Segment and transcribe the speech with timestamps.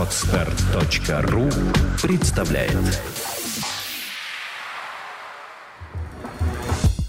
[0.00, 1.50] Отстар.ру
[2.02, 2.72] представляет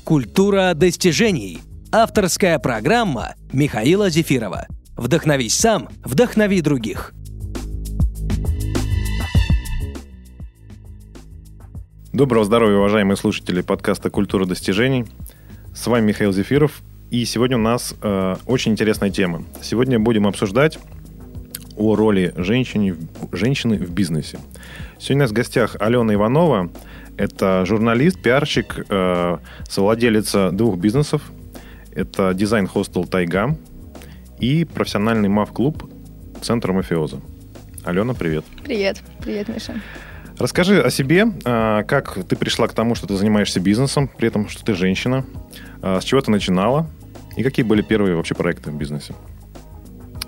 [0.03, 1.61] Культура достижений.
[1.93, 4.67] Авторская программа Михаила Зефирова.
[4.97, 7.13] Вдохновись сам, вдохнови других.
[12.11, 15.05] Доброго здоровья, уважаемые слушатели подкаста «Культура достижений».
[15.73, 19.45] С вами Михаил Зефиров, и сегодня у нас э, очень интересная тема.
[19.61, 20.77] Сегодня будем обсуждать
[21.81, 22.95] о роли женщины,
[23.31, 24.37] женщины в бизнесе.
[24.99, 26.69] Сегодня у нас в гостях Алена Иванова.
[27.17, 31.23] Это журналист, пиарщик, э, совладелица двух бизнесов.
[31.93, 33.57] Это дизайн-хостел «Тайга»
[34.39, 35.89] и профессиональный МАВ-клуб
[36.41, 37.19] «Центр мафиоза».
[37.83, 38.45] Алена, привет.
[38.63, 39.01] Привет.
[39.19, 39.73] Привет, Миша.
[40.37, 44.47] Расскажи о себе, э, как ты пришла к тому, что ты занимаешься бизнесом, при этом,
[44.49, 45.25] что ты женщина,
[45.81, 46.87] э, с чего ты начинала,
[47.35, 49.15] и какие были первые вообще проекты в бизнесе?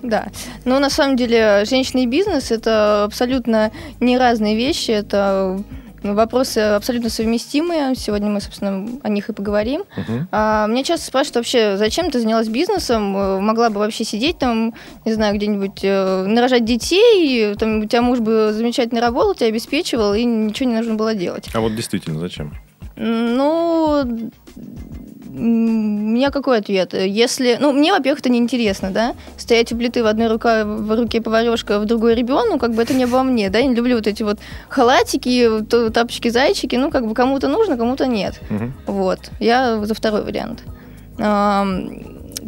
[0.04, 0.28] Да.
[0.66, 4.92] Ну, на самом деле, женщина и бизнес– это абсолютно не разные вещи.
[4.92, 5.64] Это
[6.04, 7.96] вопросы абсолютно совместимые.
[7.96, 9.84] Сегодня мы, собственно, о них и поговорим.
[9.96, 10.26] Uh-huh.
[10.32, 13.04] А, меня часто спрашивают вообще, зачем ты занялась бизнесом?
[13.42, 14.74] Могла бы вообще сидеть там,
[15.06, 20.14] не знаю, где-нибудь э, нарожать детей, там, у тебя муж бы замечательно работал, тебя обеспечивал,
[20.14, 21.50] и ничего не нужно было делать.
[21.54, 22.54] А вот действительно, зачем?
[22.96, 24.32] Ну,
[25.36, 26.94] у меня какой ответ?
[26.94, 31.22] Если, ну, мне, во-первых, это неинтересно, да, стоять у плиты в одной руке, в руке
[31.22, 33.96] поварешка, в другой ребенок, ну, как бы это не обо мне, да, я не люблю
[33.96, 34.38] вот эти вот
[34.70, 38.40] халатики, тапочки-зайчики, ну, как бы кому-то нужно, кому-то нет.
[38.50, 38.94] Угу.
[38.94, 40.64] Вот, я за второй вариант.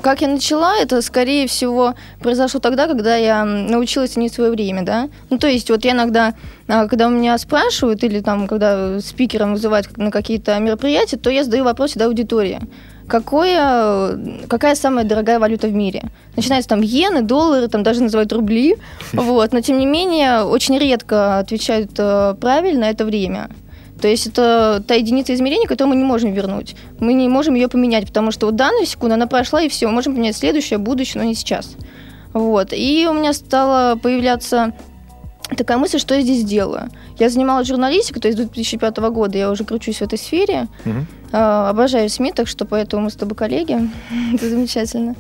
[0.02, 5.10] Как я начала, это, скорее всего, произошло тогда, когда я научилась ценить свое время, да.
[5.30, 6.34] Ну, то есть, вот я иногда,
[6.68, 11.44] а, когда у меня спрашивают, или там, когда спикером вызывают на какие-то мероприятия, то я
[11.44, 12.60] задаю вопрос всегда аудитории.
[13.08, 16.04] Какое, какая самая дорогая валюта в мире?
[16.36, 18.78] Начинается там иены, доллары, там даже называют рубли,
[19.14, 23.50] вот, но тем не менее очень редко отвечают э, правильно это время.
[24.02, 26.76] То есть это та единица измерения, которую мы не можем вернуть.
[27.00, 29.94] Мы не можем ее поменять, потому что вот данную секунду она прошла, и все, мы
[29.94, 31.76] можем поменять следующее, будущее, но не сейчас.
[32.34, 32.74] Вот.
[32.74, 34.74] И у меня стала появляться
[35.56, 36.90] такая мысль, что я здесь делаю.
[37.18, 40.68] Я занималась журналистикой, то есть с 2005 года я уже кручусь в этой сфере.
[41.32, 43.78] Э, обожаю СМИ, так что поэтому мы с тобой коллеги.
[44.34, 45.16] Это замечательно.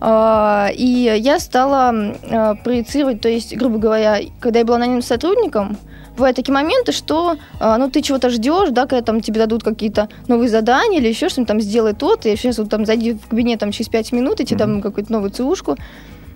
[0.00, 5.76] Э, и я стала э, проецировать, то есть, грубо говоря, когда я была нанимным сотрудником,
[6.20, 10.08] бывают такие моменты, что а, ну, ты чего-то ждешь, да, когда там тебе дадут какие-то
[10.28, 13.60] новые задания или еще что-нибудь, там, сделай то и сейчас вот там зайди в кабинет
[13.60, 14.58] там через 5 минут, и тебе mm-hmm.
[14.58, 15.76] там какую-то новую ЦУшку.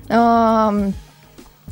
[0.09, 0.75] А,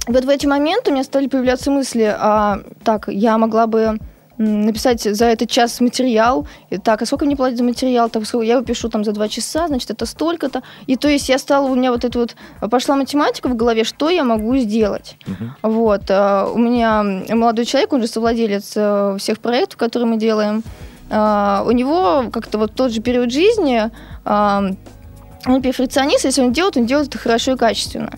[0.06, 3.98] вот в эти моменты у меня стали появляться мысли, а, так, я могла бы
[4.38, 6.46] написать за этот час материал.
[6.70, 8.08] И, так, а сколько мне платят за материал?
[8.08, 10.62] Так, я его пишу там за два часа, значит, это столько-то.
[10.86, 12.36] И то есть я стала, у меня вот это вот,
[12.70, 15.16] пошла математика в голове, что я могу сделать.
[15.26, 15.50] Uh-huh.
[15.62, 16.02] Вот.
[16.08, 20.62] А, у меня молодой человек, он же совладелец э, всех проектов, которые мы делаем.
[21.10, 23.90] А, у него как-то вот тот же период жизни,
[24.24, 24.64] а,
[25.46, 28.12] он перфекционист, если он делает, он делает это хорошо и качественно.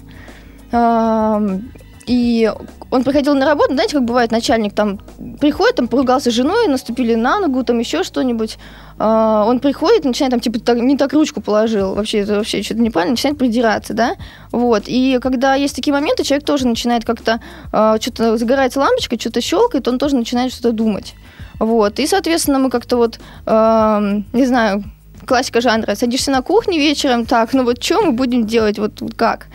[2.06, 2.52] И
[2.90, 5.00] он приходил на работу, знаете, как бывает, начальник там
[5.40, 8.58] приходит, там поругался с женой, наступили на ногу, там еще что-нибудь.
[8.96, 12.80] Uh, он приходит, начинает там, типа, так, не так ручку положил, вообще, это вообще что-то
[12.80, 14.14] неправильно, начинает придираться, да,
[14.52, 17.40] вот, и когда есть такие моменты, человек тоже начинает как-то,
[17.72, 21.14] uh, что-то загорается лампочка, что-то щелкает, он тоже начинает что-то думать,
[21.58, 24.84] вот, и, соответственно, мы как-то вот, uh, не знаю,
[25.26, 29.48] классика жанра, садишься на кухне вечером, так, ну вот что мы будем делать, вот, как,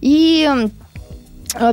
[0.00, 0.68] и а,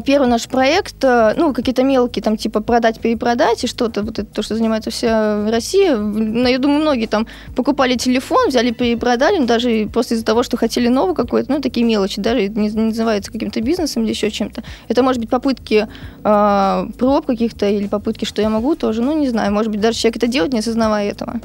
[0.05, 4.25] первый наш проект, э, ну, какие-то мелкие, там, типа, продать, перепродать и что-то, вот это
[4.25, 5.95] то, что занимается вся Россия.
[5.97, 10.57] Ну, я думаю, многие там покупали телефон, взяли, перепродали, ну, даже просто из-за того, что
[10.57, 14.63] хотели новый какой-то, ну, такие мелочи, даже не, не называется каким-то бизнесом или еще чем-то.
[14.88, 15.88] Это, может быть, попытки
[16.23, 19.97] э, проб каких-то или попытки, что я могу тоже, ну, не знаю, может быть, даже
[19.97, 21.39] человек это делает, не осознавая этого.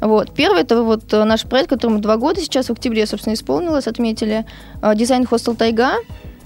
[0.00, 0.32] Вот.
[0.34, 4.44] Первый это вот э, наш проект, которому два года сейчас, в октябре, собственно, исполнилось, отметили,
[4.82, 5.94] э, дизайн хостел «Тайга».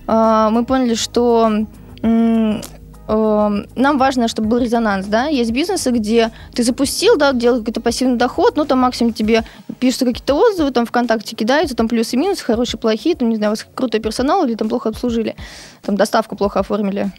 [0.09, 1.67] А, мы поняли, что
[2.03, 2.61] э,
[3.09, 8.17] нам важно, чтобы был резонанс, да, есть бизнесы, где ты запустил, да, делаешь какой-то пассивный
[8.17, 9.45] доход, ну, там максимум тебе
[9.79, 13.51] пишут какие-то отзывы, там ВКонтакте кидаются, там плюсы и минусы, хорошие, плохие, там, не знаю,
[13.51, 15.37] у вас крутой персонал или там плохо обслужили,
[15.83, 17.13] там доставку плохо оформили.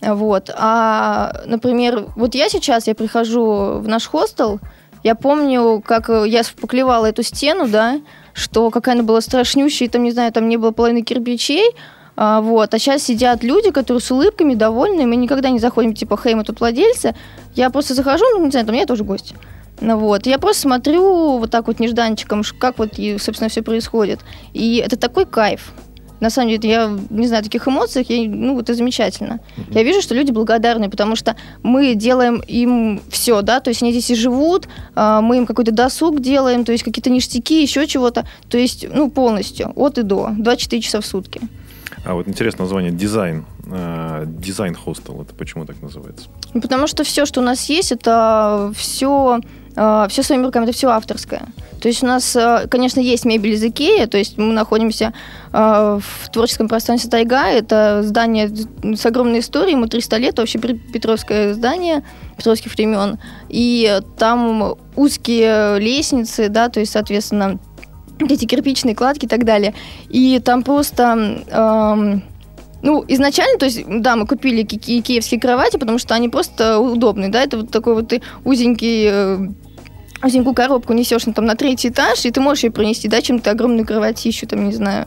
[0.00, 0.50] Вот.
[0.56, 4.58] А, например, вот я сейчас, я прихожу в наш хостел,
[5.04, 8.00] я помню, как я поклевала эту стену, да,
[8.32, 11.70] что какая она была страшнющая, там, не знаю, там не было половины кирпичей,
[12.16, 12.74] а, вот.
[12.74, 15.06] А сейчас сидят люди, которые с улыбками, довольны.
[15.06, 17.14] Мы никогда не заходим, типа, хей, мы тут владельцы.
[17.54, 19.34] Я просто захожу, ну, не знаю, там я тоже гость.
[19.80, 20.26] Ну, вот.
[20.26, 24.20] Я просто смотрю вот так вот нежданчиком, как вот, и, собственно, все происходит.
[24.52, 25.72] И это такой кайф.
[26.20, 29.40] на самом деле, я не знаю, таких эмоциях, я, ну, это замечательно.
[29.70, 33.90] Я вижу, что люди благодарны, потому что мы делаем им все, да, то есть они
[33.90, 38.24] здесь и живут, а, мы им какой-то досуг делаем, то есть какие-то ништяки, еще чего-то,
[38.48, 41.40] то есть, ну, полностью, от и до, 24 часа в сутки.
[42.04, 43.44] А вот интересное название дизайн.
[43.66, 45.22] Э, дизайн хостел.
[45.22, 46.28] Это почему так называется?
[46.52, 49.40] Ну, потому что все, что у нас есть, это все,
[49.76, 51.42] э, все своими руками, это все авторское.
[51.80, 55.12] То есть у нас, э, конечно, есть мебель из Икеи, то есть мы находимся
[55.52, 56.02] в
[56.32, 57.46] творческом пространстве Тайга.
[57.46, 58.50] Это здание
[58.82, 62.02] с огромной историей, ему 300 лет, вообще Петровское здание
[62.38, 63.18] петровских времен.
[63.50, 67.58] И там узкие лестницы, да, то есть, соответственно,
[68.18, 69.74] эти кирпичные кладки и так далее.
[70.08, 71.42] И там просто...
[71.50, 72.22] Эм,
[72.82, 77.30] ну, изначально, то есть, да, мы купили ки- киевские кровати, потому что они просто удобные,
[77.30, 79.38] да, это вот такой вот ты узенький э,
[80.22, 83.38] узенькую коробку несешь ну, там, на третий этаж, и ты можешь ее принести, да, чем
[83.38, 85.06] то огромную кроватищу, там, не знаю.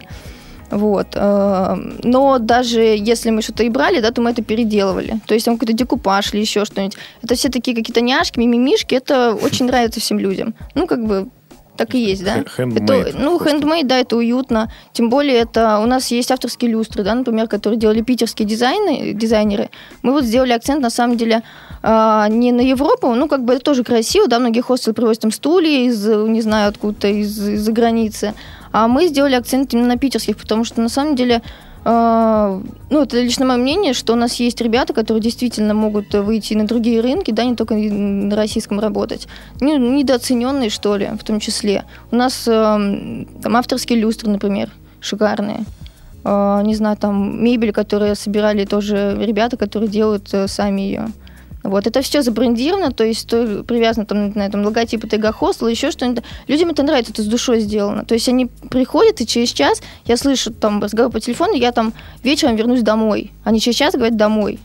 [0.72, 1.08] Вот.
[1.16, 5.20] Э, но даже если мы что-то и брали, да, то мы это переделывали.
[5.28, 6.98] То есть там какой-то декупаж или еще что-нибудь.
[7.22, 8.96] Это все такие какие-то няшки, мимимишки.
[8.96, 10.56] Это очень нравится всем людям.
[10.74, 11.30] Ну, как бы
[11.78, 12.40] так и есть, да?
[12.58, 13.08] Handmade.
[13.08, 14.72] Это, ну, handmade, да, это уютно.
[14.94, 19.70] Тем более, это у нас есть авторские люстры, да, например, которые делали питерские дизайны, дизайнеры.
[20.02, 21.44] Мы вот сделали акцент, на самом деле,
[21.84, 25.32] э, не на Европу, ну, как бы это тоже красиво, да, многие хостелы привозят там
[25.32, 28.34] стулья из, не знаю, откуда-то из, из-за границы.
[28.72, 31.42] А мы сделали акцент именно на питерских, потому что, на самом деле,
[31.86, 36.66] ну, это лично мое мнение, что у нас есть ребята, которые действительно могут выйти на
[36.66, 39.28] другие рынки, да, не только на российском работать.
[39.62, 41.84] Недооцененные, что ли, в том числе.
[42.12, 45.66] У нас там авторские люстры, например, шикарные.
[46.28, 51.08] А, не знаю, там мебель, которую собирали тоже ребята, которые делают э, сами ее.
[51.66, 55.90] Вот, это все забрендировано, то есть то, привязано там, на этом логотипу Тайга Хостела, еще
[55.90, 56.24] что-нибудь.
[56.48, 58.06] Людям это нравится, это с душой сделано.
[58.06, 61.94] То есть они приходят, и через час я слышу там разговор по телефону, я там
[62.22, 63.32] вечером вернусь домой.
[63.44, 64.60] Они через час говорят «домой».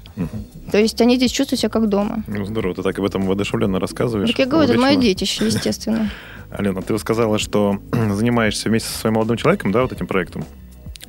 [0.70, 2.23] То есть они здесь чувствуют себя как дома.
[2.26, 4.29] Ну, здорово, ты так об этом воодушевленно рассказываешь.
[4.29, 6.11] Так я говорю, это мое детище, естественно.
[6.50, 7.79] Алена, ты сказала, что
[8.12, 10.44] занимаешься вместе со своим молодым человеком, да, вот этим проектом.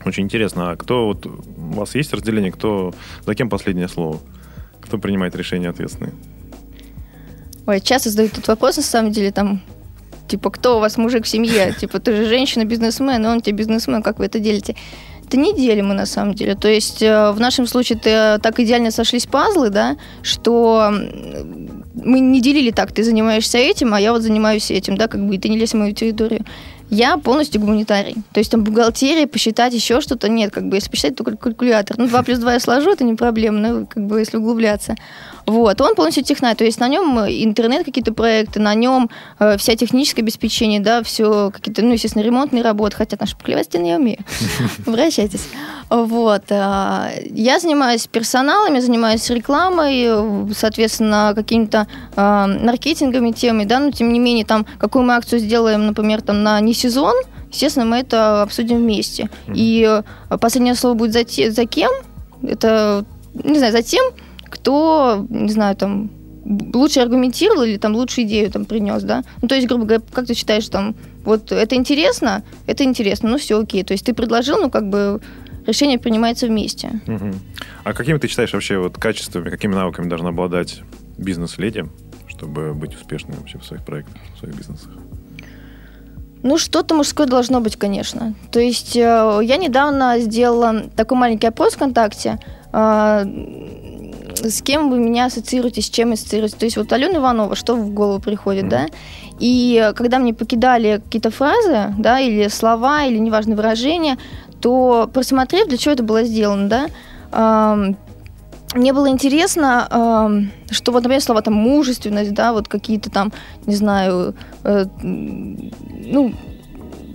[0.05, 2.93] Очень интересно, а кто вот у вас есть разделение, кто
[3.25, 4.19] за кем последнее слово?
[4.81, 6.13] Кто принимает решения ответственные?
[7.67, 9.61] Ой, часто задают этот вопрос, на самом деле, там,
[10.27, 11.73] типа, кто у вас мужик в семье?
[11.79, 14.75] Типа, ты же женщина-бизнесмен, и он тебе бизнесмен, как вы это делите?
[15.25, 16.55] Это не делим мы на самом деле.
[16.55, 20.91] То есть э, в нашем случае -то так идеально сошлись пазлы, да, что
[21.93, 25.35] мы не делили так, ты занимаешься этим, а я вот занимаюсь этим, да, как бы,
[25.35, 26.43] и ты не лезь в мою территорию.
[26.91, 28.17] Я полностью гуманитарий.
[28.33, 30.51] То есть там бухгалтерия, посчитать еще что-то нет.
[30.51, 31.97] Как бы если посчитать, то калькулятор.
[31.97, 34.95] Ну, 2 плюс 2 я сложу, это не проблема, ну, как бы если углубляться.
[35.45, 39.09] Вот, он полностью технарь, то есть на нем интернет какие-то проекты, на нем
[39.39, 43.95] э, вся техническое обеспечение, да, все какие-то, ну, естественно, ремонтные работы, хотя наши поклевать я
[43.95, 44.19] умею.
[44.85, 45.47] Обращайтесь.
[45.89, 46.43] Вот.
[46.49, 54.19] Э, я занимаюсь персоналами, занимаюсь рекламой, соответственно, какими-то э, маркетинговыми темами, да, но тем не
[54.19, 57.15] менее, там, какую мы акцию сделаем, например, там, на не сезон,
[57.51, 59.29] естественно, мы это обсудим вместе.
[59.53, 59.85] И
[60.29, 61.91] э, последнее слово будет за, те, за кем,
[62.43, 64.03] это, не знаю, за тем,
[64.45, 66.09] кто, не знаю, там,
[66.73, 69.23] лучше аргументировал или там лучшую идею там принес, да?
[69.41, 73.37] Ну, то есть, грубо говоря, как ты считаешь, там, вот это интересно, это интересно, ну
[73.37, 73.83] все окей.
[73.83, 75.21] То есть ты предложил, ну как бы
[75.67, 77.01] решение принимается вместе.
[77.07, 77.31] Угу.
[77.83, 80.81] А какими ты считаешь вообще вот качествами, какими навыками должна обладать
[81.21, 81.85] бизнес-леди,
[82.27, 84.91] чтобы быть успешной вообще в своих проектах, в своих бизнесах?
[86.43, 88.33] Ну, что-то мужское должно быть, конечно.
[88.51, 92.39] То есть э, я недавно сделала такой маленький опрос ВКонтакте.
[92.73, 93.25] Э,
[94.43, 96.57] с кем вы меня ассоциируете, с чем ассоциируете.
[96.57, 98.69] То есть вот Алена Иванова, что в голову приходит, mm-hmm.
[98.69, 98.87] да?
[99.39, 104.17] И когда мне покидали какие-то фразы, да, или слова, или неважно выражения,
[104.61, 107.95] то просмотрев, для чего это было сделано, да,
[108.73, 113.31] мне было интересно, э, что вот, например, слова там мужественность, да, вот какие-то там,
[113.65, 116.33] не знаю, э, ну,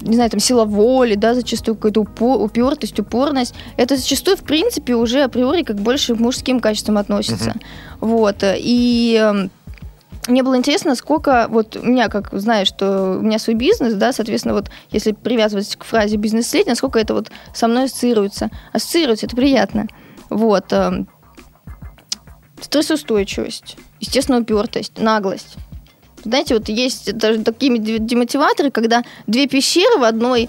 [0.02, 4.94] не знаю, там, сила воли, да, зачастую какая-то упор, упертость, упорность, это зачастую, в принципе,
[4.94, 7.50] уже априори как больше к мужским качествам относится.
[7.50, 7.62] Uh-huh.
[8.00, 8.36] Вот.
[8.42, 9.32] И
[10.28, 14.12] мне было интересно, сколько, вот у меня, как знаешь, что у меня свой бизнес, да,
[14.12, 18.50] соответственно, вот если привязывать к фразе бизнес-леди, насколько это вот со мной ассоциируется.
[18.72, 19.86] Ассоциируется, это приятно.
[20.28, 20.72] Вот.
[22.60, 25.56] Стрессоустойчивость, естественно, упертость, наглость
[26.24, 30.48] знаете, вот есть даже такие демотиваторы, когда две пещеры в одной,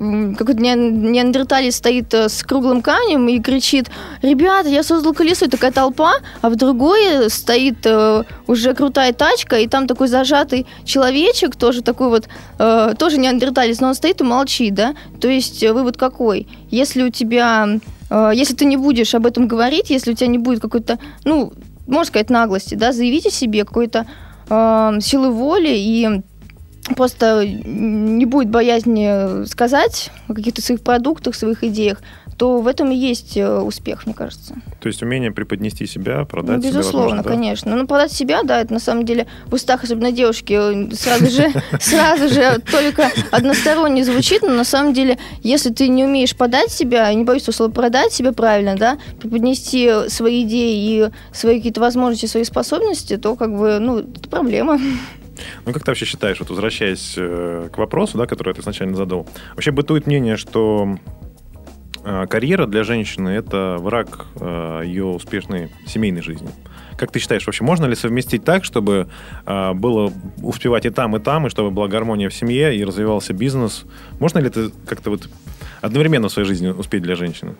[0.00, 3.90] м, какой-то неан- неандерталец стоит э, с круглым камнем и кричит,
[4.22, 9.56] ребята, я создал колесо, и такая толпа, а в другой стоит э, уже крутая тачка,
[9.58, 12.28] и там такой зажатый человечек, тоже такой вот,
[12.58, 14.94] э, тоже неандерталец, но он стоит и молчит, да?
[15.20, 16.48] То есть вывод какой?
[16.70, 17.78] Если у тебя,
[18.34, 21.52] если ты не будешь об этом говорить, если у тебя не будет какой-то, ну,
[21.86, 24.06] можно сказать, наглости, да, заявить о себе какой-то
[24.48, 26.22] э, силы воли и
[26.96, 32.02] просто не будет боязни сказать о каких-то своих продуктах, своих идеях,
[32.36, 34.54] то в этом и есть э, успех, мне кажется.
[34.80, 37.28] То есть умение преподнести себя, продать Ну, себя, безусловно, возможно, да?
[37.28, 37.76] конечно.
[37.76, 41.52] Ну, продать себя, да, это на самом деле в устах, особенно девушки, э, сразу же,
[41.80, 47.12] сразу же только односторонне звучит, но на самом деле, если ты не умеешь подать себя,
[47.12, 52.44] не боюсь слова, продать себя правильно, да, преподнести свои идеи и свои какие-то возможности, свои
[52.44, 54.78] способности, то как бы, ну, это проблема.
[55.66, 59.26] Ну, как ты вообще считаешь, вот возвращаясь э, к вопросу, да, который ты изначально задал,
[59.54, 60.96] вообще бытует мнение, что
[62.28, 66.48] карьера для женщины– это враг э, ее успешной семейной жизни.
[66.96, 69.08] Как ты считаешь, вообще можно ли совместить так, чтобы
[69.46, 73.32] э, было успевать и там, и там, и чтобы была гармония в семье, и развивался
[73.32, 73.84] бизнес?
[74.20, 75.28] Можно ли это как-то вот
[75.80, 77.54] одновременно в своей жизни успеть для женщины?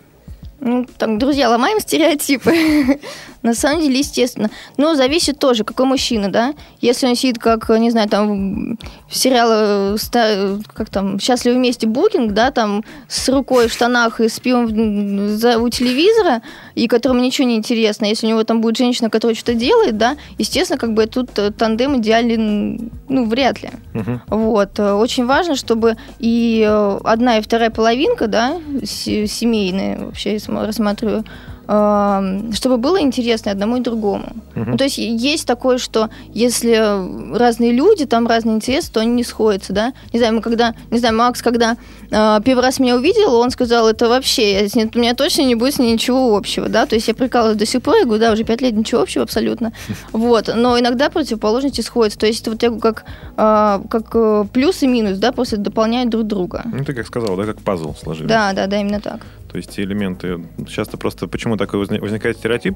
[0.67, 2.51] Ну, там, друзья, ломаем стереотипы.
[3.43, 4.49] На самом деле, естественно.
[4.77, 6.55] Но зависит тоже, какой мужчина, да?
[6.81, 12.31] Если он сидит, как, не знаю, там, в сериале, ста- как там, «Счастливы вместе» Букинг,
[12.33, 16.41] да, там, с рукой в штанах и с пивом за- у телевизора,
[16.75, 20.17] и которому ничего не интересно, если у него там будет женщина, которая что-то делает, да,
[20.37, 23.69] естественно, как бы тут э, тандем идеален, ну, вряд ли.
[23.93, 24.21] Мгм.
[24.27, 24.79] Вот.
[24.79, 30.39] Э, Очень важно, чтобы и э, одна, и вторая половинка, да, се- семейная, вообще, я
[30.39, 31.23] см- рассматриваю,
[31.65, 34.27] чтобы было интересно одному и другому.
[34.53, 34.71] Мгм.
[34.71, 39.23] Ну, то есть есть такое, что если разные люди, там разные интересы, то они не
[39.23, 39.93] сходятся, да.
[40.13, 41.77] Не знаю, мы когда, не знаю, Макс, когда
[42.11, 45.75] э, первый раз меня увидел, он сказал, это вообще, я у меня точно не будет
[45.75, 46.85] с ней ничего общего, да.
[46.85, 49.23] То есть я прикалываюсь до сих пор, я говорю, да, уже пять лет ничего общего
[49.23, 49.73] абсолютно.
[50.11, 50.49] Вот.
[50.55, 52.19] Но иногда противоположности сходятся.
[52.19, 53.05] То есть это вот я как,
[53.37, 56.63] э, как плюс и минус, да, просто дополняют друг друга.
[56.65, 58.27] Ну, ты как сказал, да, как пазл сложили.
[58.27, 59.19] Да, да, да, именно так.
[59.55, 60.43] То есть элементы...
[60.67, 62.75] Часто просто почему такой возни- возникает стереотип?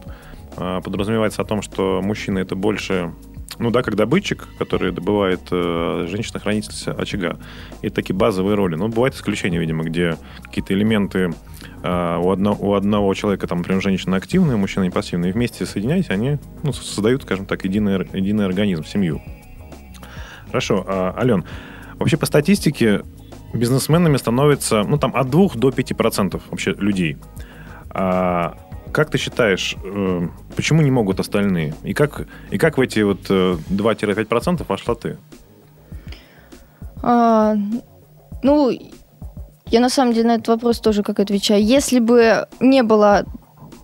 [0.55, 3.11] А, Подразумевается о том, что мужчина это больше,
[3.57, 7.37] ну да, как добытчик, который добывает э, женщина-хранительница очага.
[7.81, 8.75] И такие базовые роли.
[8.75, 11.33] Но бывают исключения, видимо, где какие-то элементы
[11.83, 15.65] а, у, одно- у одного человека, там, например, женщина активная, мужчина не пассивный, и вместе
[15.65, 19.21] соединяясь, они ну, создают, скажем так, единый, единый организм, семью.
[20.47, 21.43] Хорошо, а, Ален,
[21.95, 23.01] вообще по статистике
[23.53, 27.17] бизнесменами становится, ну, там, от 2 до 5% вообще людей.
[27.89, 28.55] А
[28.91, 31.73] как ты считаешь, э, почему не могут остальные?
[31.83, 35.17] И как, и как в эти вот э, 2-5% вошла ты?
[37.01, 37.55] А,
[38.43, 38.71] ну,
[39.65, 41.63] я на самом деле на этот вопрос тоже как отвечаю.
[41.63, 43.25] Если бы не было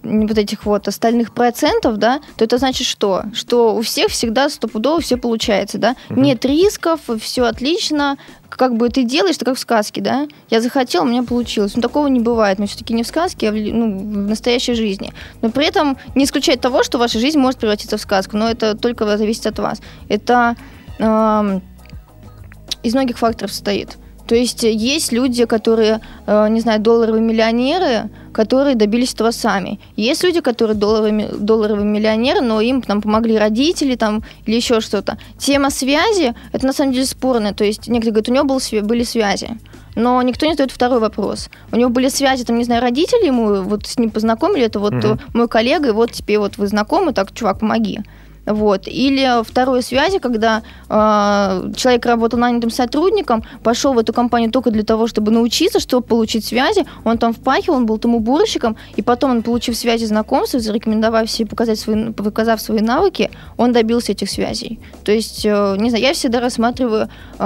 [0.06, 3.24] вот этих вот остальных процентов, да, то это значит что?
[3.34, 5.96] Что у всех всегда стопудово все получается, да?
[6.10, 6.22] Мгм.
[6.22, 8.18] Нет рисков, все отлично,
[8.50, 10.28] как бы ты делаешь, это как в сказке, да?
[10.50, 11.76] Я захотел, у меня получилось.
[11.76, 12.60] Но такого не бывает.
[12.60, 15.14] Мы все-таки не в сказке, а в, ну, в настоящей жизни.
[15.42, 18.38] Но при этом не исключает того, что ваша жизнь может превратиться в сказку.
[18.38, 19.82] Но это только зависит от вас.
[20.08, 20.56] Это
[21.00, 21.62] эм,
[22.84, 23.98] из многих факторов состоит.
[24.28, 29.80] То есть э, есть люди, которые, э, не знаю, долларовые миллионеры, которые добились этого сами.
[29.96, 35.18] Есть люди, которые долларовые, долларовые миллионеры, но им там помогли родители там, или еще что-то.
[35.38, 37.54] Тема связи, это на самом деле спорная.
[37.54, 39.58] То есть некоторые говорят, у него был, были связи.
[39.96, 41.50] Но никто не задает второй вопрос.
[41.72, 44.94] У него были связи, там, не знаю, родители ему вот с ним познакомили, это вот
[44.94, 48.02] э, мой коллега, и вот теперь вот вы знакомы, так, чувак, помоги.
[48.46, 48.88] Вот.
[48.88, 54.84] Или второй связи, когда э, человек работал нанятым сотрудником, пошел в эту компанию только для
[54.84, 56.86] того, чтобы научиться, чтобы получить связи.
[57.04, 61.50] Он там впахивал, он был там уборщиком, и потом он, получив связи знакомства, зарекомендовав себе,
[61.50, 64.80] показать свои, показав свои навыки, он добился этих связей.
[65.04, 67.10] То есть, э, не знаю, я всегда рассматриваю
[67.40, 67.44] э,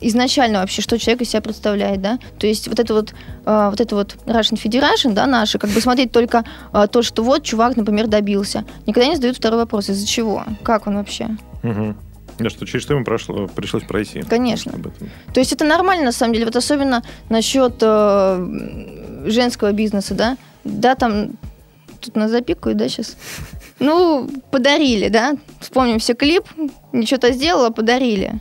[0.00, 2.18] изначально вообще, что человек из себя представляет, да.
[2.38, 3.14] То есть вот это вот,
[3.46, 7.22] э, вот это вот Russian Federation, да, наши, как бы смотреть только э, то, что
[7.22, 8.64] вот чувак, например, добился.
[8.86, 10.44] Никогда не задают второй вопрос, из-за чего?
[10.62, 11.28] Как он вообще?
[11.62, 11.94] Угу.
[12.38, 14.22] Да, что, через что ему прошло, пришлось пройти?
[14.22, 14.72] Конечно.
[15.34, 20.36] То есть это нормально, на самом деле, вот особенно насчет э, женского бизнеса, да?
[20.64, 21.32] Да, там,
[22.00, 23.16] тут нас запикают, да, сейчас?
[23.78, 25.36] Ну, подарили, да?
[25.60, 26.44] Вспомним все клип,
[26.92, 28.32] ничего-то сделала, подарили.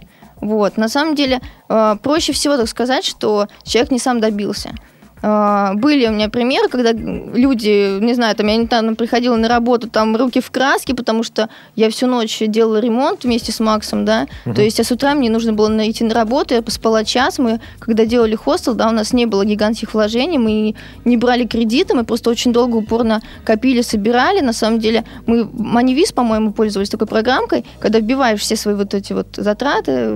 [0.41, 4.73] Вот, на самом деле, э, проще всего так сказать, что человек не сам добился.
[5.21, 9.89] А, были у меня примеры, когда люди, не знаю, там я недавно приходила на работу,
[9.89, 14.27] там руки в краске, потому что я всю ночь делала ремонт вместе с Максом, да,
[14.45, 14.55] угу.
[14.55, 17.59] то есть а с утра мне нужно было найти на работу, я поспала час, мы,
[17.79, 22.05] когда делали хостел, да, у нас не было гигантских вложений, мы не брали кредиты, мы
[22.05, 27.65] просто очень долго упорно копили, собирали, на самом деле мы Moneyviz, по-моему, пользовались такой программкой,
[27.79, 30.13] когда вбиваешь все свои вот эти вот затраты,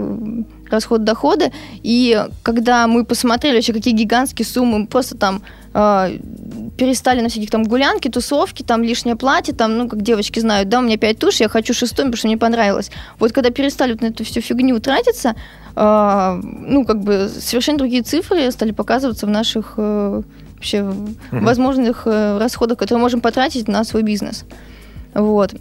[0.74, 1.51] расход доходы.
[1.84, 5.42] И когда мы посмотрели вообще, какие гигантские суммы, мы просто там
[5.74, 6.18] э,
[6.77, 10.80] перестали на всяких там гулянки, тусовки, там лишнее платье, там, ну, как девочки знают, да,
[10.80, 12.92] у меня пять туш, я хочу шестой, потому что мне понравилось.
[13.20, 15.36] Вот когда перестали вот на эту всю фигню тратиться,
[15.75, 20.22] э, ну, как бы совершенно другие цифры стали показываться в наших э,
[20.56, 21.44] вообще mm-hmm.
[21.44, 24.46] возможных э, расходах, которые можем потратить на свой бизнес.
[25.13, 25.53] Вот.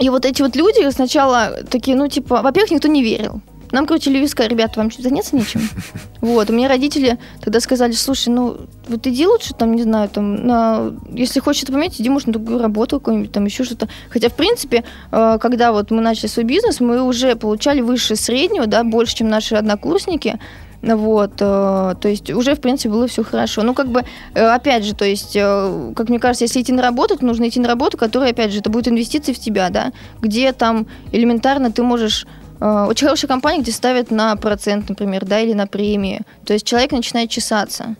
[0.00, 3.40] И вот эти вот люди сначала такие, ну, типа, во-первых, никто не верил.
[3.72, 5.60] Нам крутили виска, ребята, вам что, заняться нечем?
[6.20, 8.56] Вот, у меня родители тогда сказали, слушай, ну,
[8.88, 10.92] вот иди лучше, там, не знаю, там, на...
[11.12, 13.88] если хочешь это поменять, иди, может, на другую работу какую-нибудь, там, еще что-то.
[14.10, 18.66] Хотя, в принципе, э, когда вот мы начали свой бизнес, мы уже получали выше среднего,
[18.66, 20.40] да, больше, чем наши однокурсники,
[20.82, 23.62] вот, э, то есть уже, в принципе, было все хорошо.
[23.62, 27.16] Ну, как бы, э, опять же, то есть, как мне кажется, если идти на работу,
[27.16, 30.52] то нужно идти на работу, которая, опять же, это будет инвестиции в тебя, да, где
[30.52, 35.52] там элементарно ты можешь Э, очень хорошая компания, где ставят на процент, например, да, или
[35.52, 36.22] на премии.
[36.44, 37.96] То есть человек начинает чесаться.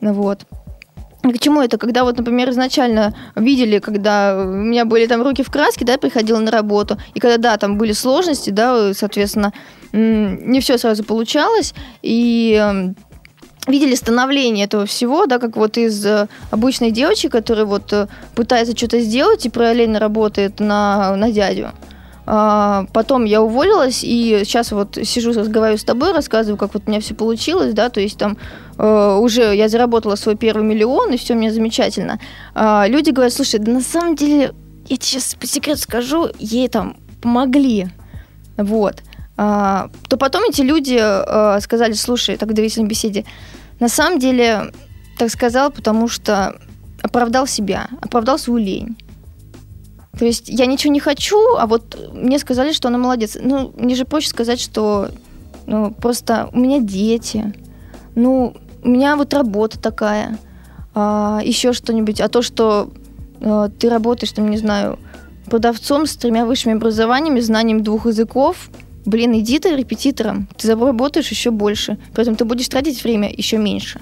[0.00, 0.46] Вот.
[1.22, 1.78] К чему это?
[1.78, 6.38] Когда вот, например, изначально видели, когда у меня были там руки в краске, да, приходила
[6.38, 9.52] на работу, и когда, да, там были сложности, да, соответственно,
[9.92, 11.72] не все сразу получалось,
[12.02, 12.94] и эм,
[13.66, 18.76] видели становление этого всего, да, как вот из э, обычной девочки, которая вот э, пытается
[18.76, 21.70] что-то сделать и параллельно работает на, на дядю.
[22.26, 26.90] А, потом я уволилась, и сейчас вот сижу, разговариваю с тобой, рассказываю, как вот у
[26.90, 28.38] меня все получилось, да, то есть там
[28.78, 32.18] э, уже я заработала свой первый миллион, и все у меня замечательно.
[32.54, 34.54] Э, люди говорят, слушай, да на самом деле,
[34.88, 37.88] я тебе сейчас по секрету скажу, ей там помогли,
[38.56, 39.02] вот.
[39.36, 43.26] Э, то потом эти люди э, сказали, слушай, так в доверительной беседе,
[43.80, 44.72] на самом деле
[45.18, 46.56] так сказал, потому что
[47.02, 48.96] оправдал себя, оправдал свою лень.
[50.18, 53.36] То есть я ничего не хочу, а вот мне сказали, что она молодец.
[53.40, 55.08] Ну, мне же проще сказать, что
[55.66, 57.52] ну, просто у меня дети,
[58.14, 60.38] ну, у меня вот работа такая,
[60.94, 62.20] а, еще что-нибудь.
[62.20, 62.90] А то, что
[63.40, 64.98] а, ты работаешь, там, не знаю,
[65.46, 68.68] продавцом с тремя высшими образованиями, знанием двух языков,
[69.04, 74.00] блин, иди ты репетитором, ты заработаешь еще больше, поэтому ты будешь тратить время еще меньше.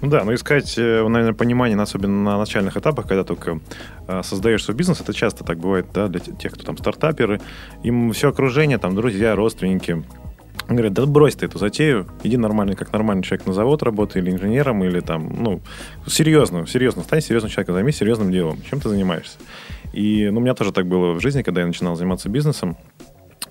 [0.00, 3.60] Ну да, но искать, э, наверное, понимание, особенно на начальных этапах, когда только
[4.08, 7.40] э, создаешь свой бизнес, это часто так бывает, да, для тех, кто там стартаперы,
[7.82, 10.02] им все окружение, там, друзья, родственники,
[10.68, 14.30] говорят, да брось ты эту затею, иди нормальный, как нормальный человек на завод работай, или
[14.30, 15.60] инженером, или там, ну,
[16.06, 19.38] серьезно, серьезно, стань серьезным человеком, займись серьезным делом, чем ты занимаешься.
[19.92, 22.76] И, ну, у меня тоже так было в жизни, когда я начинал заниматься бизнесом,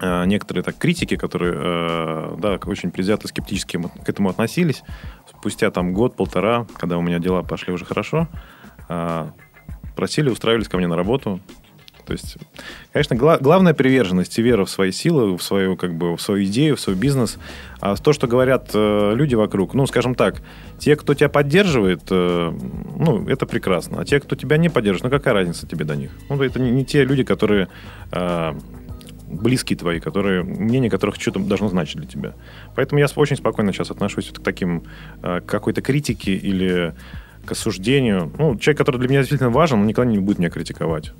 [0.01, 4.83] некоторые так критики, которые э, да, очень предвзято скептически к этому относились,
[5.29, 8.27] спустя там год-полтора, когда у меня дела пошли уже хорошо,
[8.87, 9.27] э,
[9.95, 11.39] просили, устраивались ко мне на работу.
[12.05, 12.37] То есть,
[12.91, 16.43] конечно, гла- главная приверженность и вера в свои силы, в свою, как бы, в свою
[16.45, 17.37] идею, в свой бизнес.
[17.81, 20.41] А то, что говорят э, люди вокруг, ну, скажем так,
[20.79, 22.51] те, кто тебя поддерживает, э,
[22.97, 24.01] ну, это прекрасно.
[24.01, 26.09] А те, кто тебя не поддерживает, ну, какая разница тебе до них?
[26.29, 27.67] Ну, это не, не те люди, которые
[28.11, 28.53] э,
[29.29, 32.33] близкие твои, которые, мнение которых что-то должно значить для тебя.
[32.75, 34.83] Поэтому я очень спокойно сейчас отношусь к таким
[35.21, 36.93] э, какой-то критике или
[37.45, 38.31] к осуждению.
[38.37, 41.11] Ну, человек, который для меня действительно важен, он никогда не будет меня критиковать.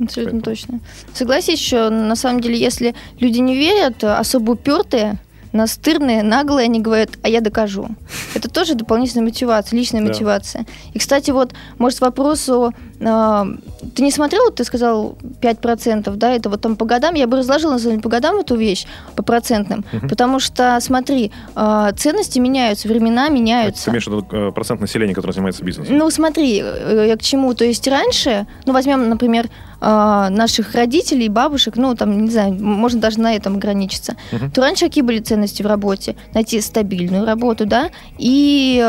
[0.00, 0.42] Абсолютно Поэтому.
[0.42, 0.80] точно.
[1.12, 5.18] Согласись еще, на самом деле, если люди не верят, особо упертые,
[5.52, 7.88] настырные, наглые, они говорят, а я докажу.
[8.34, 10.08] Это тоже дополнительная мотивация, личная да.
[10.08, 10.66] мотивация.
[10.94, 16.60] И, кстати, вот, может, вопросу, э, ты не смотрел, ты сказал 5%, да, это вот
[16.60, 19.84] там по годам, я бы разложила, на самом деле, по годам эту вещь, по процентным,
[19.92, 20.08] угу.
[20.08, 23.84] потому что, смотри, э, ценности меняются, времена меняются.
[23.84, 25.96] Ты имеешь в виду э, процент населения, которое занимается бизнесом?
[25.96, 29.46] Ну, смотри, э, я к чему, то есть раньше, ну, возьмем, например,
[29.80, 34.50] э, наших родителей, бабушек, ну, там, не знаю, можно даже на этом ограничиться, угу.
[34.52, 36.16] то раньше какие были ценности в работе?
[36.34, 38.84] Найти стабильную работу, да, и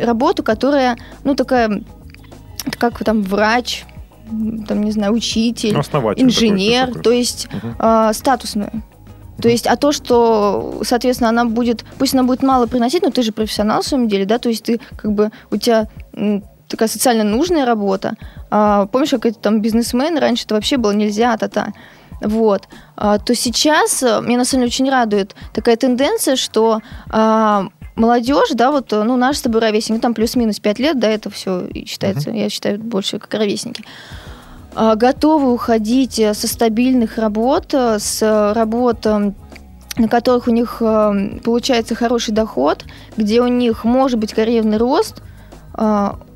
[0.00, 1.82] работу, которая, ну, такая,
[2.78, 3.84] как там врач,
[4.66, 7.74] там, не знаю, учитель, инженер, такой, то есть угу.
[7.78, 8.82] э, статусную.
[9.40, 13.22] То есть, а то, что, соответственно, она будет, пусть она будет мало приносить, но ты
[13.22, 15.88] же профессионал в своем деле, да, то есть ты как бы, у тебя
[16.68, 18.14] такая социально нужная работа.
[18.50, 21.72] А, помнишь, как это там бизнесмен, раньше это вообще было нельзя, та-та.
[22.20, 22.68] Вот.
[22.96, 28.50] А, то сейчас э, меня на самом деле очень радует такая тенденция, что а, молодежь,
[28.54, 31.68] да, вот, ну, наш с тобой ровесник, ну, там плюс-минус 5 лет, да, это все
[31.86, 32.38] считается, uh-huh.
[32.38, 33.84] я считаю, больше как ровесники.
[34.74, 39.04] А, готовы уходить э, со стабильных работ, э, с работ
[39.98, 42.84] на которых у них э, получается хороший доход,
[43.18, 45.22] где у них может быть карьерный рост,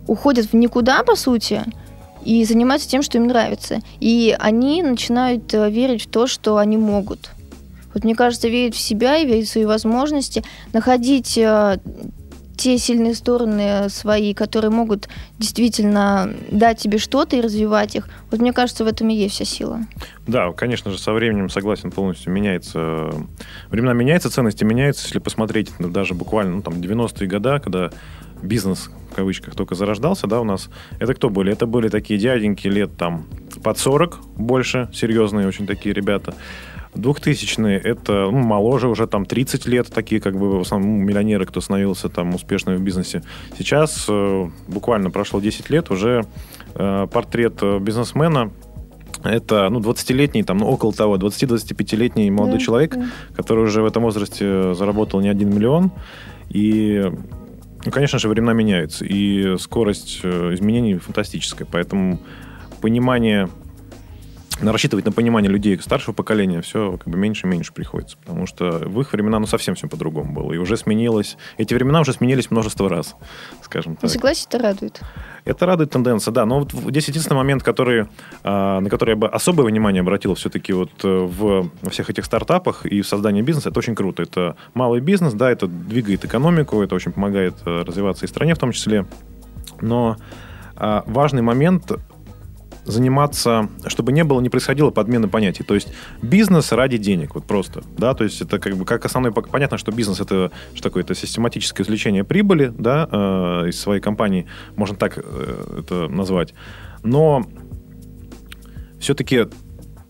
[0.07, 1.63] уходят в никуда, по сути,
[2.25, 3.81] и занимаются тем, что им нравится.
[4.01, 7.31] И они начинают верить в то, что они могут.
[7.97, 11.29] Вот мне кажется, верить в себя и верить в свои возможности, находить
[12.59, 18.11] те сильные стороны свои, которые могут действительно дать тебе что-то и развивать их.
[18.31, 19.81] Вот мне кажется, в этом и есть вся сила.
[20.27, 23.15] Да, конечно же, со временем, согласен, полностью меняется.
[23.71, 25.07] Времена меняются, ценности меняются.
[25.07, 27.91] Если посмотреть ну, даже буквально ну, там, 90-е годы, когда
[28.43, 31.51] бизнес в кавычках только зарождался, да, у нас, это кто были?
[31.51, 33.25] Это были такие дяденьки лет там
[33.65, 36.35] под 40 больше, серьезные очень такие ребята.
[36.97, 41.61] 2000-е это ну, моложе, уже там 30 лет, такие как бы в основном миллионеры, кто
[41.61, 43.23] становился там успешным в бизнесе.
[43.59, 46.25] Сейчас э, буквально прошло 10 лет, уже
[46.75, 48.51] э, портрет бизнесмена
[49.25, 53.07] это ну, 20-летний, там, ну, около того, 20-25-летний молодой да, человек, да.
[53.35, 55.91] который уже в этом возрасте заработал не один миллион.
[56.51, 57.11] И,
[57.85, 59.05] ну, конечно же, времена меняются.
[59.05, 61.67] И скорость э, изменений фантастическая.
[61.71, 62.21] Поэтому
[62.81, 63.49] понимание
[64.61, 68.83] рассчитывать на понимание людей старшего поколения все как бы меньше и меньше приходится, потому что
[68.85, 72.51] в их времена ну совсем все по-другому было, и уже сменилось, эти времена уже сменились
[72.51, 73.17] множество раз,
[73.63, 74.11] скажем ну, так.
[74.11, 75.01] Согласен, это радует.
[75.45, 78.07] Это радует тенденция, да, но вот здесь единственный момент, который,
[78.43, 82.25] а, на который я бы особое внимание обратил все-таки вот э, в, во всех этих
[82.25, 86.83] стартапах и в создании бизнеса, это очень круто, это малый бизнес, да, это двигает экономику,
[86.83, 89.07] это очень помогает э, развиваться и стране в том числе,
[89.81, 90.17] но
[90.77, 91.93] а, важный момент
[92.87, 95.63] заниматься, чтобы не было, не происходило подмены понятий.
[95.63, 95.89] То есть
[96.23, 99.93] бизнес ради денег, вот просто, да, то есть это как бы как основной, понятно, что
[99.93, 104.47] бизнес это что такое, это систематическое извлечение прибыли, да, э, из своей компании,
[104.77, 106.55] можно так э, это назвать,
[107.03, 107.45] но
[109.01, 109.47] все-таки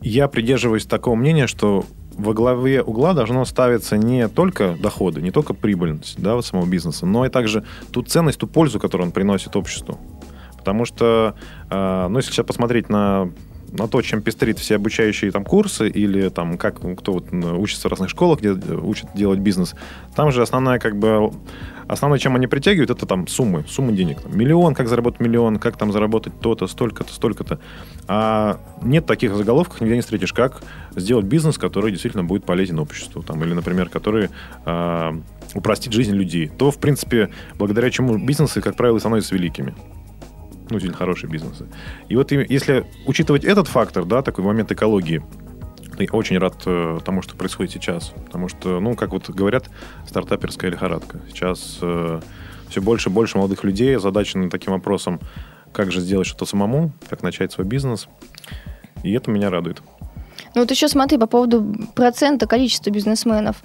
[0.01, 1.85] я придерживаюсь такого мнения, что
[2.17, 7.27] во главе угла должно ставиться не только доходы, не только прибыльность да, самого бизнеса, но
[7.27, 9.99] и также ту ценность, ту пользу, которую он приносит обществу.
[10.67, 11.37] Потому что,
[11.71, 13.31] э, ну, если сейчас посмотреть на
[13.73, 17.91] на то, чем пестрит все обучающие там курсы или там как кто вот учится в
[17.91, 19.75] разных школах, где учат делать бизнес,
[20.15, 21.31] там же основная как бы
[21.89, 24.23] основное, чем они притягивают, это там суммы, суммы денег.
[24.23, 27.59] Там, миллион, как заработать миллион, как там заработать то-то, столько-то, столько-то.
[28.09, 30.63] А нет таких заголовков, нигде не встретишь, как
[30.95, 33.23] сделать бизнес, который действительно будет полезен обществу.
[33.23, 34.31] Там, или, например, который
[34.65, 35.13] э,
[35.55, 36.49] упростит жизнь людей.
[36.49, 39.75] То, в принципе, благодаря чему бизнесы, как правило, становятся великими
[40.71, 41.67] ну, очень хорошие бизнесы.
[42.09, 45.23] И вот если учитывать этот фактор, да, такой момент экологии,
[45.99, 48.13] я очень рад э, тому, что происходит сейчас.
[48.25, 49.71] Потому что, ну, как вот говорят,
[50.07, 51.21] стартаперская лихорадка.
[51.29, 52.21] Сейчас э,
[52.69, 55.21] все больше и больше молодых людей озадачены таким вопросом,
[55.73, 58.09] как же сделать что-то самому, как начать свой бизнес.
[59.03, 59.83] И это меня радует.
[60.55, 63.57] Ну вот еще смотри, по поводу процента, количества бизнесменов.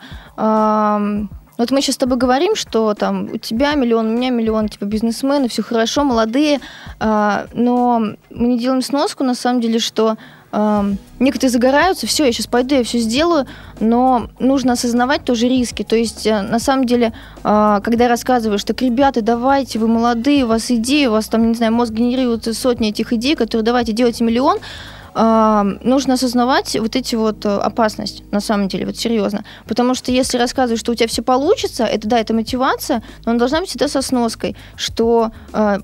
[1.61, 4.85] Вот мы сейчас с тобой говорим, что там у тебя миллион, у меня миллион, типа
[4.85, 6.59] бизнесмены, все хорошо, молодые,
[6.99, 7.99] э, но
[8.31, 10.17] мы не делаем сноску, на самом деле, что
[10.51, 10.83] э,
[11.19, 13.45] некоторые загораются, все, я сейчас пойду, я все сделаю,
[13.79, 15.83] но нужно осознавать тоже риски.
[15.83, 20.47] То есть, э, на самом деле, э, когда рассказываешь, так, ребята, давайте, вы молодые, у
[20.47, 24.23] вас идеи, у вас там, не знаю, мозг генерирует сотни этих идей, которые давайте делайте
[24.23, 24.57] миллион,
[25.13, 29.43] нужно осознавать вот эти вот э, опасность, на самом деле, вот серьезно.
[29.67, 33.39] Потому что если рассказываешь, что у тебя все получится, это да, это мотивация, но она
[33.39, 35.79] должна быть всегда со сноской, что а,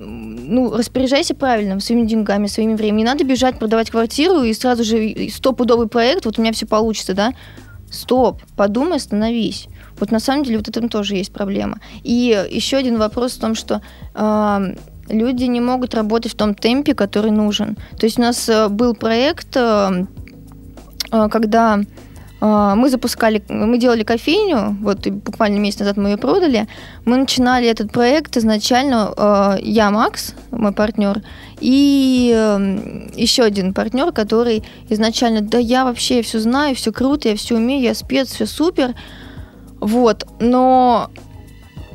[0.00, 2.96] ну, распоряжайся правильно своими деньгами, своими временем.
[2.96, 7.14] Не надо бежать, продавать квартиру и сразу же стопудовый проект, вот у меня все получится,
[7.14, 7.32] да?
[7.90, 9.68] Стоп, подумай, остановись.
[9.98, 11.80] Вот на самом деле вот этом тоже есть проблема.
[12.02, 13.82] И еще один вопрос в том, что
[14.14, 14.74] э,
[15.10, 17.76] люди не могут работать в том темпе, который нужен.
[17.98, 20.06] То есть у нас э, был проект, э,
[21.12, 21.80] э, когда
[22.42, 26.68] мы запускали, мы делали кофейню, вот буквально месяц назад мы ее продали.
[27.04, 31.20] Мы начинали этот проект изначально, я, Макс, мой партнер,
[31.60, 32.28] и
[33.14, 37.82] еще один партнер, который изначально, да я вообще все знаю, все круто, я все умею,
[37.82, 38.94] я спец, все супер.
[39.78, 41.10] Вот, но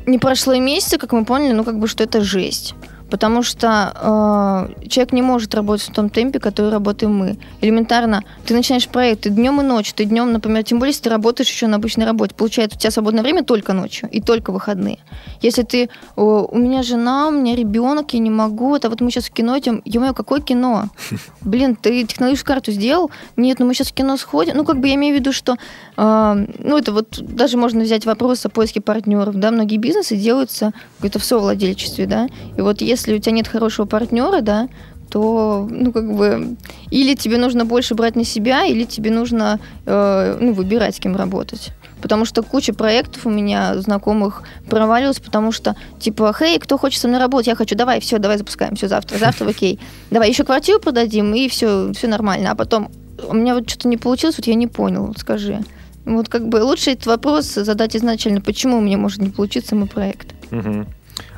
[0.06, 2.75] не прошло и месяца, как мы поняли, ну как бы, что это жесть
[3.10, 7.38] Потому что э, человек не может работать в том темпе, который работаем мы.
[7.62, 11.10] Элементарно, ты начинаешь проект, ты днем и ночью, ты днем, например, тем более, если ты
[11.10, 15.00] работаешь еще на обычной работе, получается, у тебя свободное время только ночью и только выходные.
[15.41, 19.12] Если ты, о, у меня жена, у меня ребенок, я не могу, это вот мы
[19.12, 20.86] сейчас в кино идем, ё какое кино?
[21.41, 23.12] Блин, ты технологическую карту сделал?
[23.36, 24.58] Нет, ну мы сейчас в кино сходим.
[24.58, 25.58] Ну, как бы я имею в виду, что,
[25.98, 30.74] э, ну, это вот даже можно взять вопрос о поиске партнеров, да, многие бизнесы делаются
[31.00, 34.68] где-то в совладельчестве, да, и вот если у тебя нет хорошего партнера, да,
[35.10, 36.56] то, ну, как бы,
[36.90, 41.16] или тебе нужно больше брать на себя, или тебе нужно, э, ну, выбирать, с кем
[41.16, 41.72] работать.
[42.02, 47.08] Потому что куча проектов у меня знакомых провалилась, потому что, типа, хей, кто хочет со
[47.08, 47.48] мной работать?
[47.48, 49.80] Я хочу, давай, все, давай запускаем, все, завтра, завтра, окей.
[50.12, 52.52] Давай еще квартиру продадим, и все, все нормально.
[52.52, 52.92] А потом,
[53.28, 55.62] у меня вот что-то не получилось, вот я не понял, скажи.
[56.06, 59.88] Вот как бы лучше этот вопрос задать изначально, почему у меня может не получиться мой
[59.88, 60.28] проект.
[60.52, 60.86] Угу.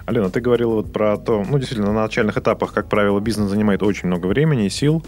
[0.05, 3.83] Алена, ты говорила вот про то, ну, действительно, на начальных этапах, как правило, бизнес занимает
[3.83, 5.03] очень много времени и сил.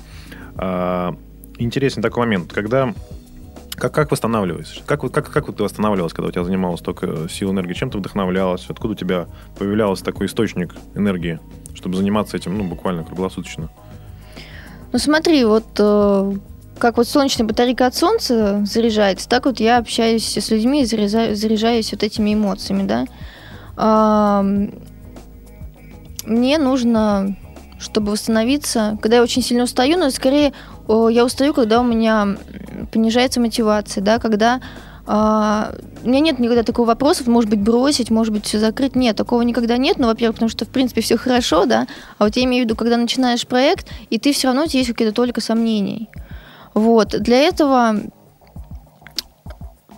[0.57, 1.15] А,
[1.57, 2.93] интересен такой момент, когда
[3.79, 4.81] как, как восстанавливаешься?
[4.85, 7.73] Как, как, как ты восстанавливалась, когда у тебя занималось столько сил энергии?
[7.73, 8.65] Чем ты вдохновлялась?
[8.67, 9.27] Откуда у тебя
[9.57, 11.39] появлялся такой источник энергии,
[11.75, 13.69] чтобы заниматься этим, ну, буквально круглосуточно?
[14.91, 16.33] Ну, смотри, вот э,
[16.77, 21.91] как вот солнечная батарейка от солнца заряжается, так вот я общаюсь с людьми и заряжаюсь
[21.93, 23.05] вот этими эмоциями, да
[26.25, 27.37] мне нужно,
[27.79, 30.53] чтобы восстановиться, когда я очень сильно устаю, но скорее
[30.87, 32.37] я устаю, когда у меня
[32.91, 34.59] понижается мотивация, да, когда
[35.11, 38.95] а, у меня нет никогда такого вопроса, может быть, бросить, может быть, все закрыть.
[38.95, 39.97] Нет, такого никогда нет.
[39.97, 41.87] Ну, во-первых, потому что, в принципе, все хорошо, да.
[42.19, 44.81] А вот я имею в виду, когда начинаешь проект, и ты все равно, у тебя
[44.81, 46.09] есть какие-то только сомнений.
[46.75, 47.19] Вот.
[47.21, 47.95] Для этого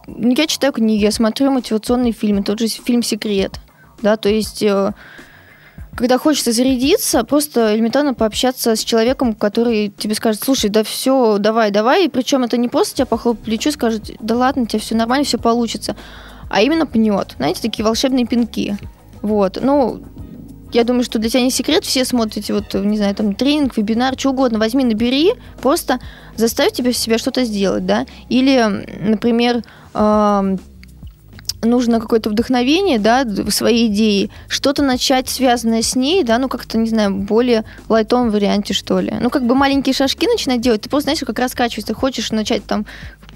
[0.08, 3.60] я читаю книги, я смотрю мотивационные фильмы, тот же фильм «Секрет»
[4.02, 4.94] да, то есть э,
[5.96, 11.72] когда хочется зарядиться, просто элементарно пообщаться с человеком, который тебе скажет, слушай, да все, давай,
[11.72, 15.26] давай, и причем это не просто тебя похлопает плечу, скажет, да ладно, тебе все нормально,
[15.26, 15.96] все получится,
[16.50, 18.78] а именно пнет, знаете, такие волшебные пинки,
[19.22, 20.02] вот, ну,
[20.74, 24.18] я думаю, что для тебя не секрет, все смотрите, вот, не знаю, там, тренинг, вебинар,
[24.18, 26.00] что угодно, возьми, набери, просто
[26.38, 30.58] заставь тебя себя что-то сделать, да, или, например, э,
[31.62, 36.78] нужно какое-то вдохновение, да, в своей идее, что-то начать связанное с ней, да, ну как-то,
[36.78, 39.14] не знаю, более лайтовом варианте, что ли.
[39.20, 42.86] Ну как бы маленькие шажки начинать делать, ты просто, знаешь, как раскачивать, хочешь начать там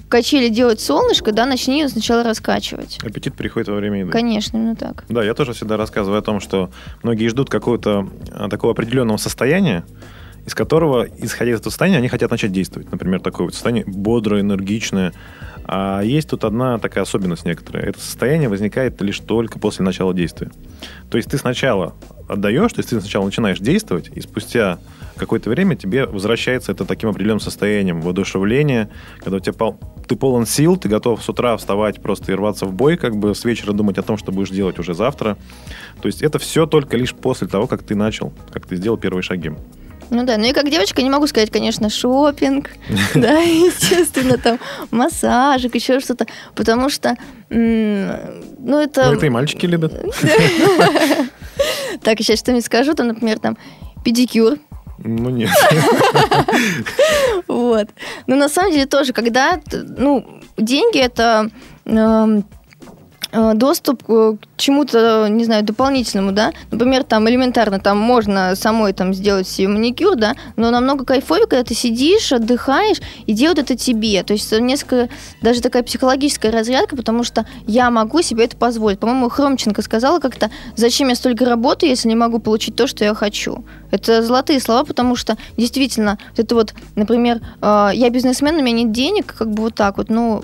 [0.10, 3.00] качели делать солнышко, да, начни ее сначала раскачивать.
[3.04, 4.12] Аппетит приходит во время еды.
[4.12, 5.04] Конечно, именно так.
[5.10, 6.70] Да, я тоже всегда рассказываю о том, что
[7.04, 9.84] многие ждут какого-то а, такого определенного состояния,
[10.46, 12.92] из которого, исходя из этого состояния, они хотят начать действовать.
[12.92, 15.14] Например, такое вот состояние бодрое, энергичное,
[15.68, 17.86] а есть тут одна такая особенность некоторая.
[17.86, 20.52] Это состояние возникает лишь только после начала действия.
[21.10, 21.96] То есть ты сначала
[22.30, 24.78] отдаешь, то есть ты сначала начинаешь действовать, и спустя
[25.16, 30.46] какое-то время тебе возвращается это таким определенным состоянием воодушевления, когда у тебя пол, ты полон
[30.46, 33.74] сил, ты готов с утра вставать просто и рваться в бой, как бы с вечера
[33.74, 35.36] думать о том, что будешь делать уже завтра.
[36.02, 39.24] То есть это все только лишь после того, как ты начал, как ты сделал первые
[39.24, 39.52] шаги.
[40.10, 42.70] Ну да, ну и как девочка не могу сказать, конечно, шопинг,
[43.16, 44.60] да, естественно, там
[44.92, 47.16] массажик, еще что-то, потому что,
[47.50, 49.06] ну это...
[49.06, 49.94] Ну это и мальчики любят.
[52.02, 53.58] Так, сейчас что-нибудь скажу, там, например, там
[54.04, 54.60] педикюр,
[54.98, 55.50] ну, нет.
[57.48, 57.90] Вот.
[58.28, 61.50] Но на самом деле тоже, когда, ну, деньги это
[61.86, 62.46] эм,
[63.56, 69.48] доступ к чему-то, не знаю, дополнительному, да, например, там элементарно, там можно самой там сделать
[69.48, 74.34] себе маникюр, да, но намного кайфовее, когда ты сидишь, отдыхаешь и делают это тебе, то
[74.34, 75.10] есть несколько,
[75.42, 79.00] даже такая психологическая разрядка, потому что я могу себе это позволить.
[79.00, 83.14] По-моему, Хромченко сказала как-то, зачем я столько работаю, если не могу получить то, что я
[83.14, 83.66] хочу.
[83.92, 88.92] Это золотые слова, потому что действительно, это вот, например, э, я бизнесмен, у меня нет
[88.92, 90.44] денег, как бы вот так вот, ну,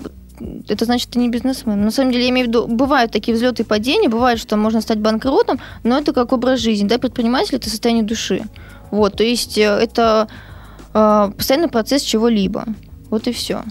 [0.68, 1.84] это значит, ты не бизнесмен.
[1.84, 4.80] На самом деле, я имею в виду, бывают такие взлеты и падения, бывает, что можно
[4.80, 8.44] стать банкротом, но это как образ жизни, да, предприниматель– это состояние души.
[8.90, 10.28] Вот, то есть э, это
[10.94, 12.66] э, постоянный процесс чего-либо.
[13.10, 13.62] Вот и все.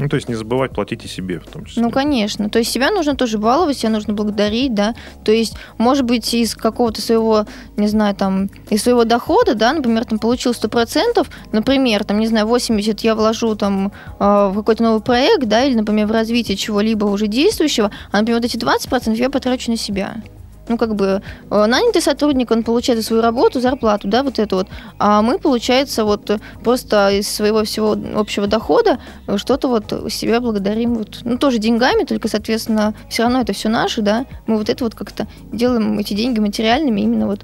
[0.00, 1.82] Ну, то есть не забывать платить и себе в том числе.
[1.82, 2.48] Ну, конечно.
[2.48, 4.94] То есть себя нужно тоже баловать, себя нужно благодарить, да.
[5.24, 7.44] То есть, может быть, из какого-то своего,
[7.76, 12.46] не знаю, там, из своего дохода, да, например, там получил 100%, например, там, не знаю,
[12.46, 17.04] 80 я вложу там а, в какой-то новый проект, да, или, например, в развитие чего-либо
[17.04, 20.14] уже действующего, а, например, вот эти 20% я потрачу на себя
[20.70, 24.54] ну, как бы, э, нанятый сотрудник, он получает за свою работу зарплату, да, вот это
[24.56, 26.30] вот, а мы, получается, вот
[26.62, 29.00] просто из своего всего общего дохода
[29.36, 34.00] что-то вот себя благодарим, вот, ну, тоже деньгами, только, соответственно, все равно это все наше,
[34.00, 37.40] да, мы вот это вот как-то делаем эти деньги материальными именно вот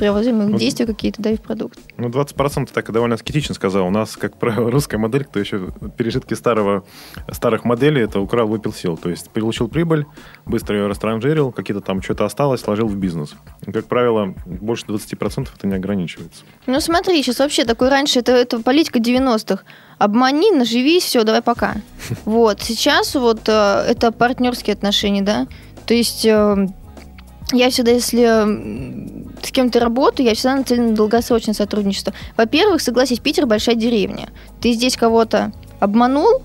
[0.00, 1.78] преобразуемых действий какие-то, да, и в продукт.
[1.98, 3.86] Ну, 20% так и довольно скетично сказал.
[3.86, 6.84] У нас, как правило, русская модель, кто еще пережитки старого,
[7.30, 8.96] старых моделей, это украл, выпил, сел.
[8.96, 10.06] То есть получил прибыль,
[10.46, 13.34] быстро ее растранжирил, какие-то там что-то осталось, сложил в бизнес.
[13.66, 16.44] И, как правило, больше 20% это не ограничивается.
[16.66, 19.62] Ну, смотри, сейчас вообще такой раньше, это, это политика 90-х.
[19.98, 21.74] Обмани, наживись, все, давай пока.
[22.24, 25.46] Вот, сейчас вот э, это партнерские отношения, да.
[25.86, 26.68] То есть э,
[27.52, 28.24] я всегда, если
[29.42, 32.12] с кем-то работаю, я всегда нацелена на долгосрочное сотрудничество.
[32.36, 34.28] Во-первых, согласись, Питер большая деревня.
[34.60, 36.42] Ты здесь кого-то обманул,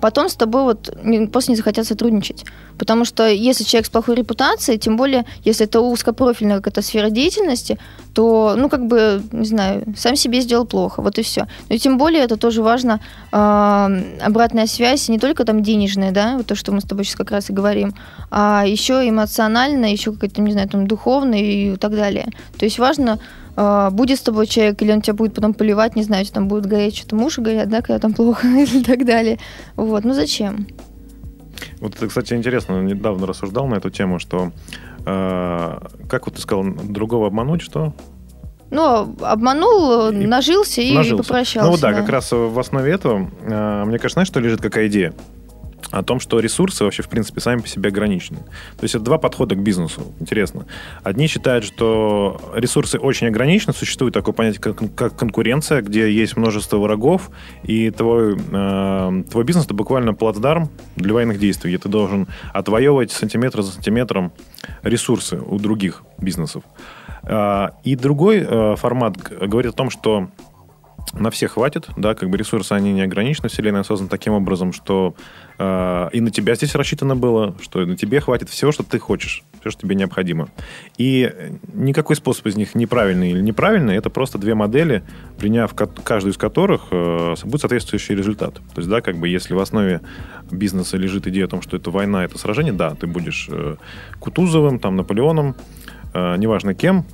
[0.00, 0.96] потом с тобой вот
[1.32, 2.44] просто не захотят сотрудничать.
[2.78, 7.78] Потому что если человек с плохой репутацией, тем более, если это узкопрофильная какая-то сфера деятельности,
[8.14, 11.46] то, ну, как бы, не знаю, сам себе сделал плохо, вот и все.
[11.68, 13.00] Но и тем более это тоже важно,
[13.32, 17.16] э, обратная связь, не только там денежная, да, вот то, что мы с тобой сейчас
[17.16, 17.94] как раз и говорим,
[18.30, 22.26] а еще эмоциональная, еще какая-то, не знаю, там, духовная и так далее.
[22.58, 23.18] То есть важно
[23.56, 26.46] Uh, будет с тобой человек, или он тебя будет потом поливать, не знаю, что там
[26.46, 29.38] будет гореть, что-то муши горят, да, когда там плохо и так далее.
[29.76, 30.66] Вот, ну зачем?
[31.80, 34.52] Вот это, кстати, интересно, недавно рассуждал на эту тему, что
[35.06, 37.94] э, как вот ты сказал, другого обмануть, что?
[38.70, 41.22] Ну, обманул, и нажился и нажился.
[41.22, 41.66] попрощался.
[41.66, 44.60] Ну вот да, да, как раз в основе этого, э, мне кажется, знаешь, что лежит
[44.60, 45.14] какая идея?
[45.90, 48.38] О том, что ресурсы вообще, в принципе, сами по себе ограничены.
[48.76, 50.02] То есть это два подхода к бизнесу.
[50.20, 50.66] Интересно.
[51.02, 56.78] Одни считают, что ресурсы очень ограничены, существует такое понятие, как, как конкуренция, где есть множество
[56.78, 57.30] врагов,
[57.62, 63.12] и твой, э, твой бизнес– это буквально плацдарм для военных действий, где ты должен отвоевывать
[63.12, 64.32] сантиметр за сантиметром
[64.82, 66.64] ресурсы у других бизнесов.
[67.22, 70.28] Э, и другой э, формат говорит о том, что
[71.12, 75.14] на всех хватит, да, как бы ресурсы, они не ограничены, вселенная создана таким образом, что
[75.58, 79.44] э, и на тебя здесь рассчитано было, что на тебе хватит всего, что ты хочешь,
[79.60, 80.48] все, что тебе необходимо.
[80.98, 81.32] И
[81.72, 85.02] никакой способ из них неправильный или неправильный, это просто две модели,
[85.38, 88.54] приняв каждую из которых, э, будет соответствующий результат.
[88.54, 90.00] То есть, да, как бы если в основе
[90.50, 93.76] бизнеса лежит идея о том, что это война, это сражение, да, ты будешь э,
[94.20, 95.56] Кутузовым, там, Наполеоном,
[96.14, 97.04] э, неважно кем,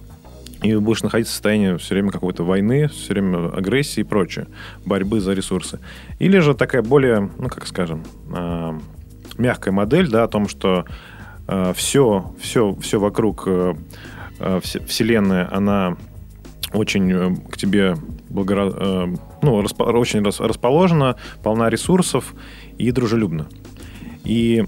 [0.62, 4.46] и будешь находиться в состоянии все время какой-то войны, все время агрессии и прочее,
[4.85, 5.81] борьбы за ресурсы.
[6.18, 8.79] Или же такая более, ну, как скажем, э,
[9.38, 10.85] мягкая модель, да, о том, что
[11.48, 13.75] э, все, все, все вокруг э,
[14.38, 15.96] э, Вселенная, она
[16.72, 17.96] очень э, к тебе
[18.29, 18.72] благоро...
[18.75, 19.81] э, ну, расп...
[19.81, 22.35] очень расположена, полна ресурсов
[22.79, 23.46] и дружелюбна.
[24.25, 24.64] И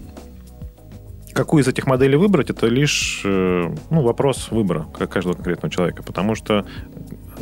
[1.35, 6.03] какую из этих моделей выбрать, это лишь э, ну, вопрос выбора каждого конкретного человека.
[6.03, 6.65] Потому что,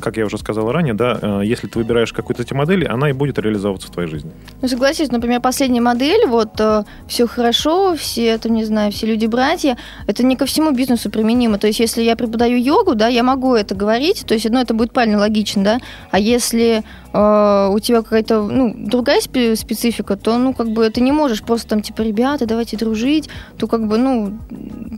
[0.00, 3.11] как я уже сказал ранее, да, э, если ты выбираешь какую-то из этих моделей, она
[3.11, 4.31] и будет реализовываться в твоей жизни.
[4.61, 9.76] Ну, согласись, например, последняя модель, вот э, все хорошо, все, это, не знаю, все люди-братья,
[10.07, 11.59] это не ко всему бизнесу применимо.
[11.59, 14.74] То есть, если я преподаю йогу, да, я могу это говорить, то есть, ну, это
[14.74, 20.55] будет правильно, логично, да, а если э, у тебя какая-то, ну, другая специфика, то, ну,
[20.55, 23.28] как бы, ты не можешь просто там, типа, ребята, давайте дружить,
[23.59, 24.38] то, как бы, ну,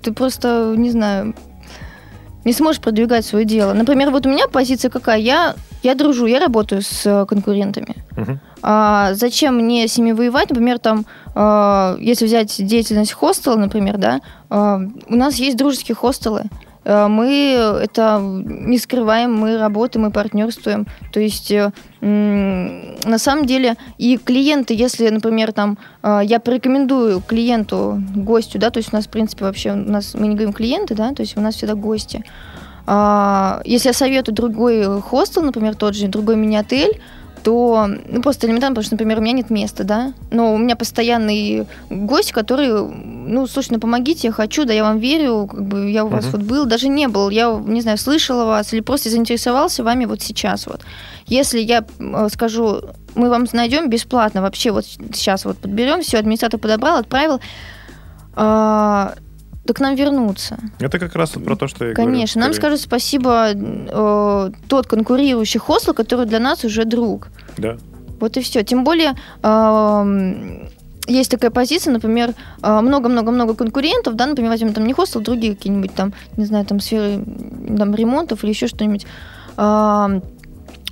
[0.03, 1.35] ты просто, не знаю,
[2.45, 3.73] не сможешь продвигать свое дело.
[3.73, 5.19] Например, вот у меня позиция какая?
[5.19, 7.97] Я, я дружу, я работаю с конкурентами.
[8.13, 8.39] Uh-huh.
[8.63, 10.51] А, зачем мне с ними воевать?
[10.51, 11.05] Например, там,
[11.35, 16.45] а, если взять деятельность хостела, например, да, а, у нас есть дружеские хостелы.
[16.85, 17.27] Э, мы
[17.83, 20.87] это не скрываем, мы работаем, мы партнерствуем.
[21.13, 28.03] То есть э, на самом деле и клиенты, если, например, там э, я порекомендую клиенту,
[28.15, 30.95] гостю, да, то есть у нас, в принципе, вообще у нас мы не говорим клиенты,
[30.95, 32.25] да, то есть у нас всегда гости.
[32.87, 37.01] А, если я советую другой хостел, например, тот же, другой мини-отель,
[37.45, 40.77] то ну, просто элементарно, потому что, например, у меня нет места, да, но у меня
[40.77, 45.91] постоянный гость, который, ну, слушай, ну помогите, я хочу, да, я вам верю, как бы
[45.91, 46.33] я у вас uh-huh.
[46.33, 50.23] вот был, даже не был, я, не знаю, слышала вас или просто заинтересовался вами вот
[50.23, 50.81] сейчас вот.
[51.27, 52.81] Если я э, скажу,
[53.15, 57.41] мы вам найдем бесплатно, вообще вот сейчас вот подберем, все, администратор подобрал, отправил,
[58.37, 59.15] а,
[59.65, 60.59] да к нам вернуться.
[60.79, 65.61] Это как раз про то, что я Конечно, говорю, нам скажет спасибо э, тот конкурирующий
[65.61, 67.29] хостел, который для нас уже друг.
[67.57, 67.77] Да.
[68.21, 68.63] Вот и все.
[68.63, 70.69] Тем более э,
[71.07, 75.95] есть такая позиция, например, э, много-много-много конкурентов, да, например, возьмем там не хостел, другие какие-нибудь
[75.95, 77.25] там, не знаю, там сферы
[77.79, 79.07] там, ремонтов или еще что-нибудь.
[79.57, 80.21] Э,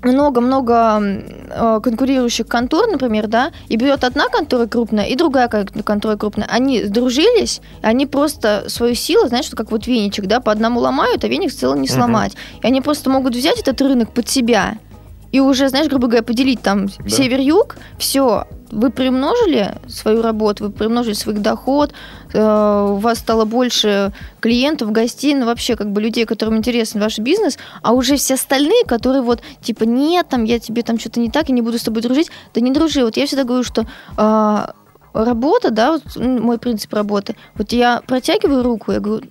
[0.02, 6.48] много-много э, конкурирующих контор, например, да, и берет одна контора крупная и другая контора крупная.
[6.50, 11.24] Они сдружились, они просто свою силу, знаешь, что как вот веничек, да, по одному ломают,
[11.24, 12.32] а веник в целом не сломать.
[12.32, 12.60] Uh-huh.
[12.62, 14.78] И они просто могут взять этот рынок под себя
[15.32, 17.08] и уже, знаешь, грубо говоря, поделить там да.
[17.08, 21.92] север-юг, все, вы приумножили свою работу, вы приумножили свой доход,
[22.32, 27.18] э, у вас стало больше клиентов, гостей, ну вообще как бы людей, которым интересен ваш
[27.18, 31.30] бизнес, а уже все остальные, которые вот типа нет, там я тебе там что-то не
[31.30, 33.04] так, я не буду с тобой дружить, да не дружи.
[33.04, 34.66] Вот я всегда говорю, что э,
[35.12, 39.26] работа, да, вот мой принцип работы, вот я протягиваю руку, я говорю,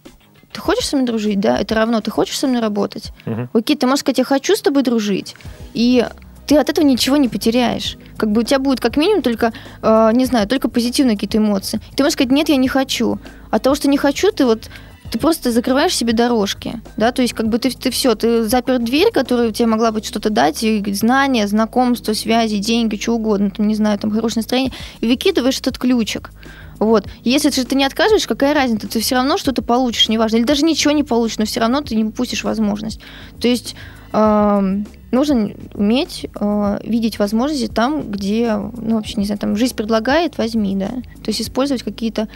[0.54, 1.58] ты хочешь со мной дружить, да?
[1.58, 3.12] Это равно, ты хочешь со мной работать?
[3.26, 3.50] Мгм.
[3.54, 5.36] Окей, ты можешь сказать, я хочу с тобой дружить,
[5.74, 6.06] и
[6.52, 7.98] ты от этого ничего не потеряешь.
[8.18, 11.80] Как бы у тебя будет как минимум только, э, не знаю, только позитивные какие-то эмоции.
[11.96, 13.20] Ты можешь сказать, нет, я не хочу.
[13.52, 14.70] От того, что не хочу, ты вот
[15.14, 18.80] ты просто закрываешь себе дорожки, да, то есть как бы ты, ты все, ты запер
[18.80, 23.68] дверь, которая тебе могла бы что-то дать, и знания, знакомства, связи, деньги, что угодно, там,
[23.68, 26.32] не знаю, там, хорошее настроение, и выкидываешь этот ключик.
[26.80, 27.06] Вот.
[27.24, 28.90] Если же ты не отказываешь, какая разница?
[28.90, 30.38] Ты все равно что-то получишь, неважно.
[30.38, 33.00] Или даже ничего не получишь, но все равно ты не упустишь возможность.
[33.40, 33.76] То есть
[34.14, 40.38] эм, нужно уметь э, видеть возможности там, где, ну, вообще, не знаю, там жизнь предлагает,
[40.38, 40.88] возьми, да.
[40.88, 42.28] То есть использовать какие-то,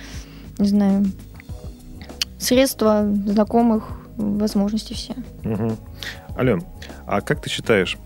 [0.57, 1.05] не знаю,
[2.37, 5.13] средства знакомых, возможности все.
[5.43, 5.77] Мгм.
[6.37, 6.63] Ален,
[7.05, 7.97] а как ты считаешь,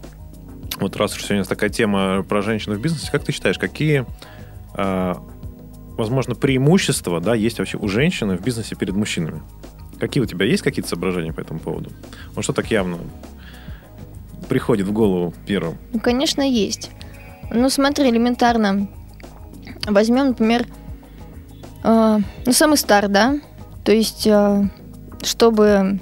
[0.79, 4.05] вот раз уж сегодня такая тема про женщину в бизнесе, как ты считаешь, какие,
[4.73, 5.21] а,
[5.97, 9.41] возможно, преимущества да, есть вообще у женщины в бизнесе перед мужчинами?
[9.99, 11.91] Какие у тебя есть какие-то соображения по этому поводу?
[12.33, 12.97] Вот что так явно
[14.49, 15.77] приходит в голову первым?
[15.93, 16.91] Ну, конечно, есть.
[17.51, 18.87] Ну, смотри, элементарно.
[19.85, 20.67] Возьмем, например,
[21.83, 23.39] э, ну, самый стар, да?
[23.85, 24.69] То есть, э,
[25.23, 25.99] чтобы,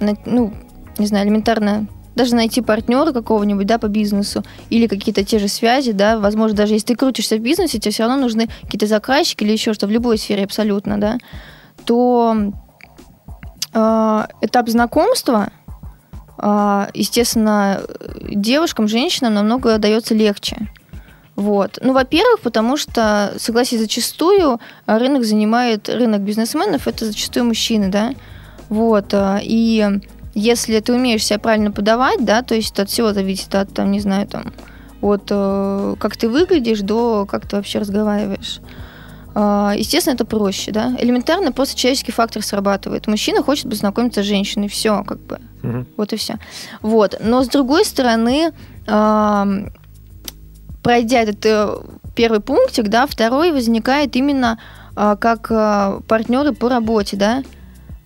[0.00, 0.52] ну,
[0.98, 5.92] не знаю, элементарно даже найти партнера какого-нибудь, да, по бизнесу, или какие-то те же связи,
[5.92, 9.52] да, возможно, даже если ты крутишься в бизнесе, тебе все равно нужны какие-то заказчики или
[9.52, 11.18] еще что, в любой сфере абсолютно, да,
[11.84, 12.52] то
[13.72, 15.50] э, этап знакомства,
[16.38, 17.82] естественно,
[18.20, 20.68] девушкам, женщинам намного дается легче.
[21.36, 21.78] Вот.
[21.82, 28.12] Ну, во-первых, потому что, согласись, зачастую а, рынок занимает, рынок бизнесменов, это зачастую мужчины, да,
[28.68, 30.00] вот, а, и
[30.34, 34.00] если ты умеешь себя правильно подавать, да, то есть от всего зависит от, там, не
[34.00, 34.52] знаю, там,
[35.00, 38.60] от э, как ты выглядишь до как ты вообще разговариваешь.
[39.34, 40.94] А, Естественно, это проще, да.
[40.98, 43.06] Элементарно просто человеческий фактор срабатывает.
[43.06, 45.40] Мужчина хочет познакомиться с женщиной, все, как бы.
[45.62, 45.86] Мгм.
[45.96, 46.36] Вот и все.
[46.82, 47.16] Вот.
[47.20, 48.52] Но с другой стороны,
[48.84, 49.72] пройдя
[51.22, 51.76] этот э,
[52.14, 54.58] первый пунктик, да, второй возникает именно
[54.96, 57.42] а, как а, партнеры по работе, да.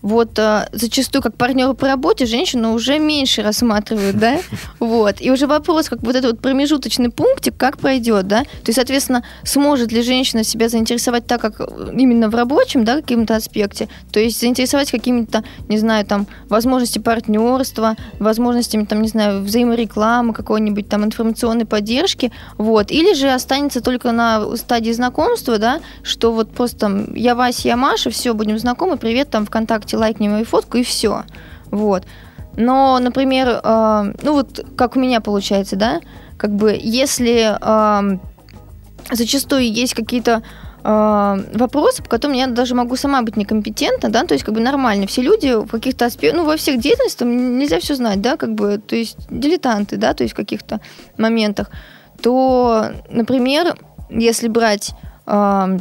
[0.01, 4.39] Вот а, зачастую как партнеры по работе женщину уже меньше рассматривают, да,
[4.79, 5.17] вот.
[5.21, 8.43] И уже вопрос, как вот этот вот промежуточный пунктик, как пройдет, да.
[8.43, 11.61] То есть, соответственно, сможет ли женщина себя заинтересовать так, как
[11.93, 17.97] именно в рабочем, да, каким-то аспекте, то есть заинтересовать какими-то, не знаю, там, возможности партнерства,
[18.21, 24.57] возможностями, там, не знаю, взаиморекламы, какой-нибудь там информационной поддержки, вот, или же останется только на
[24.57, 29.31] стадии знакомства, да, что вот просто там, я Вася, я Маша, все, будем знакомы, привет,
[29.31, 31.25] там, ВКонтакте, лайкни мою фотку, и все,
[31.71, 32.05] вот.
[32.57, 36.01] Но, например, э, ну вот как у меня получается, да,
[36.37, 38.19] как бы если э,
[39.13, 40.43] зачастую есть какие-то
[40.83, 44.61] э, вопросы, по которым я даже могу сама быть некомпетентна, да, то есть как бы
[44.61, 45.07] нормально.
[45.07, 48.79] Все люди в каких-то аспектах, ну, во всех деятельностях нельзя все знать, да, как бы,
[48.79, 50.81] то есть дилетанты, да, то есть в каких-то
[51.17, 51.71] моментах,
[52.21, 53.79] то, например,
[54.11, 54.93] если брать,
[55.27, 55.79] э,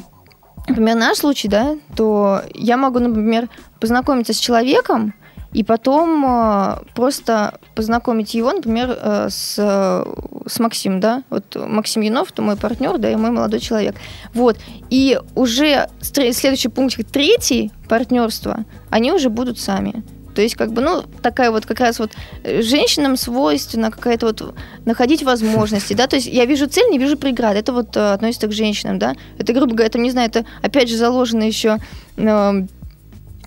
[0.68, 3.50] например, наш случай, да, то я могу, например,
[3.80, 5.14] познакомиться с человеком,
[5.54, 10.06] и потом э, просто познакомить его, например, э, с, э,
[10.46, 13.96] с Максимом, да, вот Максим Янов, это мой партнер, да, и мой молодой человек.
[14.34, 14.58] Вот,
[14.90, 20.04] и уже следующий пунктик, третий, партнерство, они уже будут сами.
[20.38, 22.12] То есть, как бы, ну, такая вот как раз вот
[22.44, 24.54] э, женщинам свойственно какая-то вот
[24.86, 28.46] находить возможности, да, то есть я вижу цель, не вижу преград, это вот э, относится
[28.46, 31.80] к женщинам, да, это, грубо говоря, это, не знаю, это, опять же, заложено еще
[32.18, 32.66] э,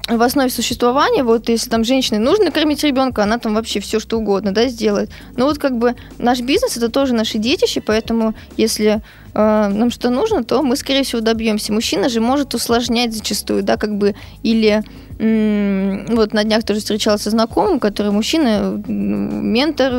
[0.08, 4.18] в основе существования, вот если там женщине нужно накормить ребенка, она там вообще все что
[4.18, 5.10] угодно, да, сделает.
[5.36, 9.00] Но вот как бы наш бизнес это тоже наши детище, поэтому если
[9.32, 11.72] э, нам что нужно, то мы, скорее всего, добьемся.
[11.72, 14.82] Мужчина же может усложнять зачастую, да, как бы, или
[15.20, 19.92] вот на днях тоже встречался знакомым, который мужчина, ментор,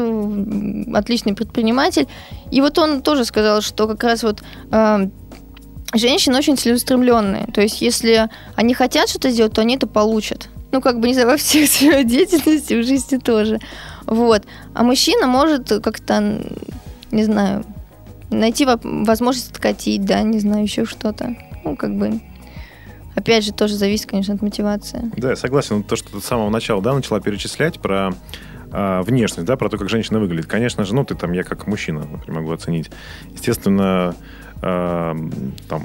[0.96, 2.08] отличный предприниматель,
[2.50, 4.42] и вот он тоже сказал, что как раз вот
[4.72, 5.10] э,
[5.94, 7.46] женщины очень целеустремленные.
[7.54, 10.50] То есть, если они хотят что-то сделать, то они это получат.
[10.72, 13.60] Ну, как бы, не знаю, во всех сферах деятельности, в жизни тоже.
[14.08, 14.44] Вот.
[14.74, 16.42] А мужчина может как-то,
[17.12, 17.64] не знаю,
[18.32, 21.36] найти во- возможность откатить, да, не знаю, еще что-то.
[21.64, 22.20] Ну, как бы,
[23.16, 25.12] опять же, тоже зависит, конечно, от мотивации.
[25.18, 25.84] Да, я согласен.
[25.84, 28.12] То, что ты с самого начала да, начала перечислять про
[28.72, 30.48] а, внешность, да, про то, как женщина выглядит.
[30.48, 32.90] Конечно же, ну, ты там, я как мужчина, например, могу оценить.
[33.34, 34.16] Естественно,
[34.62, 35.16] э,
[35.68, 35.84] там,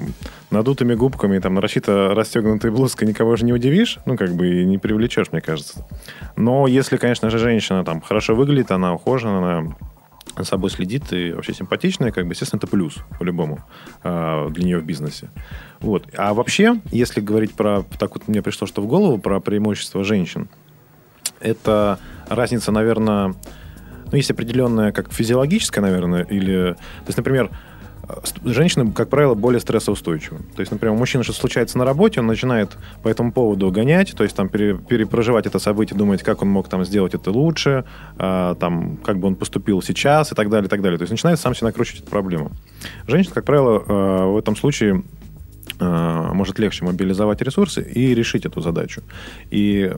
[0.50, 4.78] надутыми губками, там, нарочито расстегнутой блузкой никого же не удивишь, ну, как бы и не
[4.78, 5.84] привлечешь, мне кажется.
[6.36, 9.76] Но если, конечно же, женщина там хорошо выглядит, она ухожена, она
[10.36, 13.64] за собой следит и вообще симпатичная, как бы, естественно, это плюс по-любому
[14.02, 15.30] э, для нее в бизнесе.
[15.80, 16.06] Вот.
[16.16, 20.48] А вообще, если говорить про, так вот мне пришло что в голову, про преимущество женщин,
[21.40, 21.98] это
[22.28, 23.34] разница, наверное,
[24.10, 26.74] ну, есть определенная, как физиологическая, наверное, или...
[26.74, 27.50] То есть, например,
[28.44, 30.38] женщины, как правило, более стрессоустойчивы.
[30.54, 34.14] То есть, например, у мужчины что случается на работе, он начинает по этому поводу гонять,
[34.16, 37.84] то есть там пере, перепроживать это событие, думать, как он мог там сделать это лучше,
[38.18, 40.98] э, там, как бы он поступил сейчас и так далее, и так далее.
[40.98, 42.52] То есть начинает сам себе накручивать эту проблему.
[43.06, 45.02] Женщина, как правило, э, в этом случае
[45.80, 49.02] э, может легче мобилизовать ресурсы и решить эту задачу.
[49.50, 49.92] И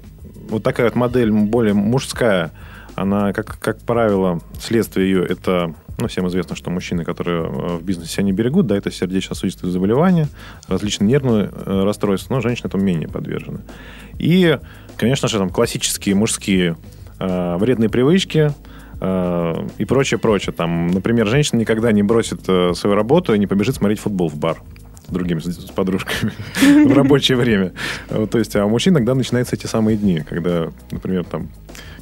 [0.48, 2.52] вот такая вот модель более мужская,
[2.94, 7.82] она, как, как правило, следствие ее это ну, всем известно, что мужчины, которые э, в
[7.82, 10.28] бизнесе себя не берегут, да, это сердечно-сосудистые заболевания,
[10.68, 13.60] различные нервные э, расстройства, но женщины этому менее подвержены.
[14.16, 14.58] И,
[14.96, 16.76] конечно же, там классические мужские
[17.18, 18.52] э, вредные привычки,
[19.00, 20.52] э, и прочее, прочее.
[20.52, 24.62] Там, например, женщина никогда не бросит свою работу и не побежит смотреть футбол в бар
[25.08, 26.30] с другими, с подружками
[26.86, 27.72] в рабочее время.
[28.08, 31.48] То есть, а у мужчин иногда начинаются эти самые дни, когда, например, там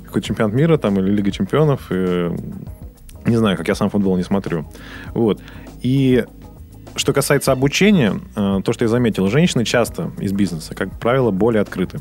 [0.05, 1.90] какой-то чемпионат мира там, или Лига чемпионов,
[3.27, 4.66] не знаю, как я сам футбол не смотрю.
[5.14, 5.41] Вот.
[5.83, 6.24] И
[6.97, 11.61] что касается обучения, э, то, что я заметил, женщины часто из бизнеса, как правило, более
[11.61, 12.01] открыты.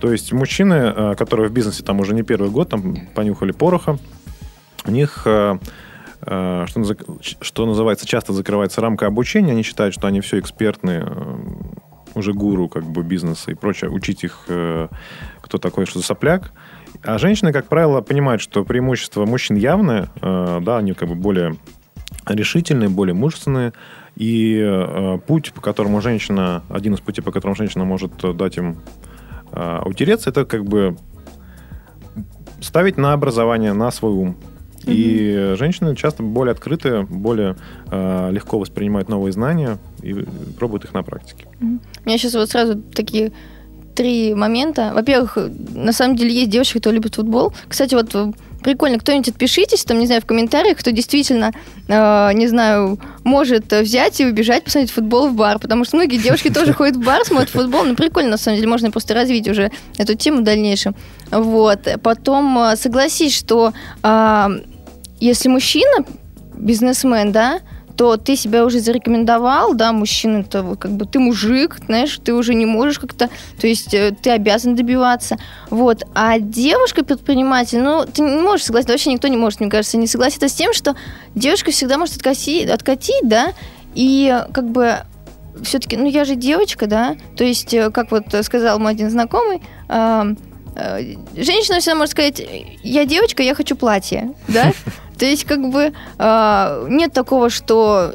[0.00, 3.98] То есть мужчины, э, которые в бизнесе там уже не первый год, там понюхали пороха,
[4.86, 5.58] у них, э,
[7.40, 11.06] что, называется, часто закрывается рамка обучения, они считают, что они все экспертные,
[12.14, 14.48] уже гуру как бы бизнеса и прочее, учить их,
[15.42, 16.52] кто такой, что за сопляк.
[17.02, 21.56] А женщины, как правило, понимают, что преимущество мужчин явное, э, да, они как бы более
[22.26, 23.72] решительные, более мужественные,
[24.16, 28.78] и э, путь, по которому женщина, один из путей, по которому женщина может дать им
[29.52, 30.96] э, утереться, это как бы
[32.60, 34.36] ставить на образование, на свой ум.
[34.86, 34.92] Mm-hmm.
[34.92, 37.56] И женщины часто более открытые, более
[37.90, 40.14] э, легко воспринимают новые знания и
[40.58, 41.46] пробуют их на практике.
[41.60, 41.80] Mm-hmm.
[42.04, 43.32] У меня сейчас вот сразу такие
[43.96, 44.92] три момента.
[44.94, 45.38] Во-первых,
[45.74, 47.52] на самом деле есть девушки, кто любит футбол.
[47.68, 48.32] Кстати, вот э,
[48.62, 51.52] прикольно, кто-нибудь отпишитесь, там, не знаю, в комментариях, кто действительно,
[51.88, 56.50] э, не знаю, может взять и убежать посмотреть футбол в бар, потому что многие девушки
[56.50, 59.70] тоже ходят в бар, смотрят футбол, ну, прикольно, на самом деле, можно просто развить уже
[59.96, 60.94] эту тему в дальнейшем.
[61.30, 61.80] Вот.
[62.02, 63.72] Потом э, согласись, что
[64.02, 64.48] э,
[65.20, 66.04] если мужчина,
[66.54, 67.60] бизнесмен, да,
[67.96, 72.54] то ты себя уже зарекомендовал, да, мужчина, то как бы ты мужик, знаешь, ты уже
[72.54, 73.30] не можешь как-то,
[73.60, 75.38] то есть э, ты обязан добиваться,
[75.70, 76.02] вот.
[76.14, 80.48] А девушка-предприниматель, ну, ты не можешь согласиться, вообще никто не может, мне кажется, не согласиться
[80.48, 80.94] с тем, что
[81.34, 83.52] девушка всегда может откосить, откатить, да,
[83.94, 84.98] и как бы
[85.62, 89.62] все-таки, ну, я же девочка, да, то есть, э, как вот сказал мой один знакомый,
[89.88, 90.34] э,
[91.34, 92.42] женщина всегда может сказать,
[92.82, 94.72] я девочка, я хочу платье, да,
[95.18, 98.12] То есть, как бы э, нет такого, что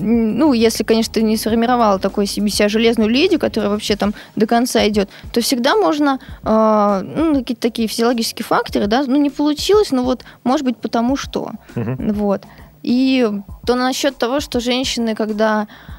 [0.00, 4.46] ну, если, конечно, ты не сформировала такой себе себя железную леди, которая вообще там до
[4.46, 9.90] конца идет, то всегда можно, э, ну, какие-то такие физиологические факторы, да, ну, не получилось,
[9.90, 11.52] но вот, может быть, потому что.
[11.74, 12.12] Угу.
[12.12, 12.42] Вот.
[12.82, 13.28] И
[13.66, 15.97] то насчет того, что женщины, когда э,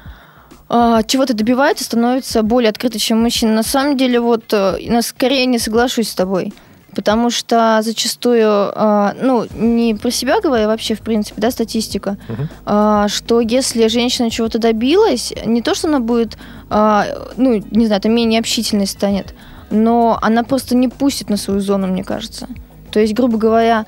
[0.70, 3.52] чего-то добиваются, становятся более открыты, чем мужчины.
[3.52, 6.52] На самом деле, вот, э, скорее не соглашусь с тобой.
[6.94, 12.18] Потому что зачастую, э, ну, не про себя говоря, вообще, в принципе, да, статистика,
[12.66, 18.12] э, что если женщина чего-то добилась, не то, что она будет, ну, не знаю, там
[18.12, 19.34] менее общительной станет,
[19.70, 22.46] но она просто не пустит на свою зону, мне кажется.
[22.92, 23.86] То есть, грубо говоря,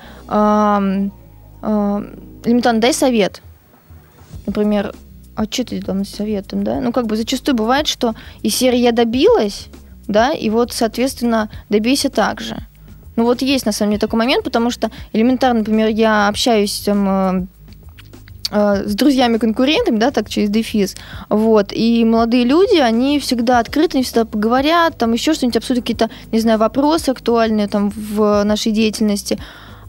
[1.61, 3.41] элементарно дай совет.
[4.45, 4.93] Например,
[5.35, 6.79] а что ты там советом, да?
[6.79, 9.67] Ну, как бы зачастую бывает, что из серии «я добилась»,
[10.07, 12.57] да, и вот, соответственно, добейся так же.
[13.15, 17.07] Ну вот есть на самом деле такой момент, потому что элементарно, например, я общаюсь там
[17.07, 17.45] э,
[18.51, 20.95] э, с друзьями-конкурентами, да, так через дефис,
[21.29, 26.09] вот, и молодые люди, они всегда открыты, они всегда поговорят, там еще что-нибудь, обсудят какие-то,
[26.31, 29.37] не знаю, вопросы актуальные там в нашей деятельности,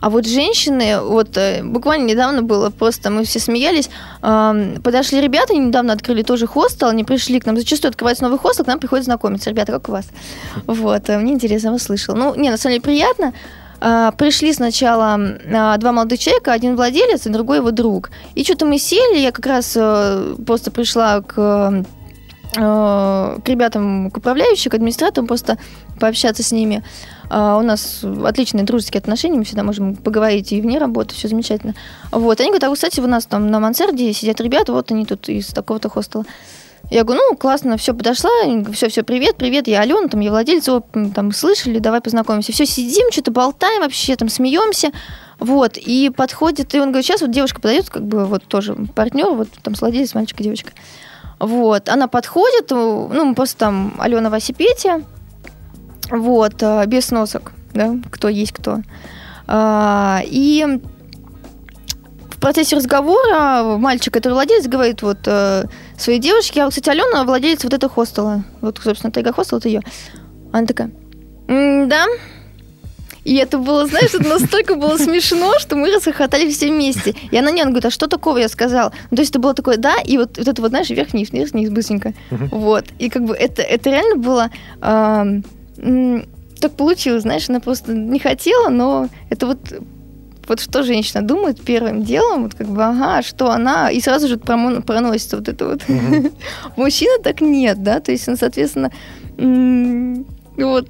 [0.04, 3.88] а вот женщины, вот э, буквально недавно было, просто мы все смеялись,
[4.20, 8.68] подошли ребята, недавно открыли тоже хостел, они пришли к нам, зачастую открывается новый хостел, к
[8.68, 9.48] нам приходят знакомиться.
[9.48, 10.04] Ребята, как у вас?
[10.66, 12.16] Вот, э, мне интересно, я услышала.
[12.16, 13.32] Ну, не, на самом деле приятно.
[13.80, 15.18] А, пришли сначала
[15.50, 18.10] а, два молодых человека, один владелец, а другой его друг.
[18.34, 21.82] И что-то мы сели, я как раз э, просто пришла к
[22.52, 25.58] к ребятам, к управляющим, к администраторам, просто
[25.98, 26.84] пообщаться с ними.
[27.30, 31.74] Uh, у нас отличные дружеские отношения, мы всегда можем поговорить и вне работы, все замечательно.
[32.12, 35.28] Вот, они говорят, а, кстати, у нас там на мансарде сидят ребята, вот они тут
[35.28, 36.26] из такого-то хостела.
[36.90, 38.30] Я говорю, ну, классно, все, подошла,
[38.72, 42.52] все, все, привет, привет, я Алена, там, я владелец, вот, там, слышали, давай познакомимся.
[42.52, 44.90] Все, сидим, что-то болтаем вообще, там, смеемся.
[45.38, 49.30] Вот, и подходит, и он говорит, сейчас вот девушка подает, как бы, вот тоже партнер,
[49.30, 50.72] вот там, владелец, мальчик и девочка.
[51.38, 55.02] Вот, она подходит, ну, мы просто там Алена, Вася, Петя,
[56.10, 58.78] вот, э, без носок, да, кто есть кто.
[59.46, 60.80] А, и
[62.30, 65.64] в процессе разговора мальчик, который владелец, говорит вот э,
[65.98, 68.44] своей девушке, а, кстати, Алена владелец вот этого хостела.
[68.60, 69.82] Вот, собственно, Тайга хостел, это ее.
[70.52, 70.90] Она такая,
[71.48, 72.06] да,
[73.24, 77.14] и это было, знаешь, это настолько было смешно, что мы расхохотали все вместе.
[77.30, 78.92] И она не, она говорит, а что такого я сказала?
[79.10, 81.70] Ну, то есть это было такое, да, и вот, вот это вот, знаешь, вверх-вниз, вверх-вниз,
[81.70, 82.12] быстренько.
[82.30, 82.48] Uh-huh.
[82.50, 82.84] Вот.
[82.98, 84.50] И как бы это, это реально было...
[84.82, 86.22] Э,
[86.60, 89.58] так получилось, знаешь, она просто не хотела, но это вот
[90.46, 94.36] вот что женщина думает первым делом, вот как бы, ага, что она, и сразу же
[94.36, 95.82] проносится вот это вот.
[95.88, 96.30] Угу.
[96.76, 98.90] Мужчина так нет, да, то есть он, соответственно,
[100.56, 100.88] вот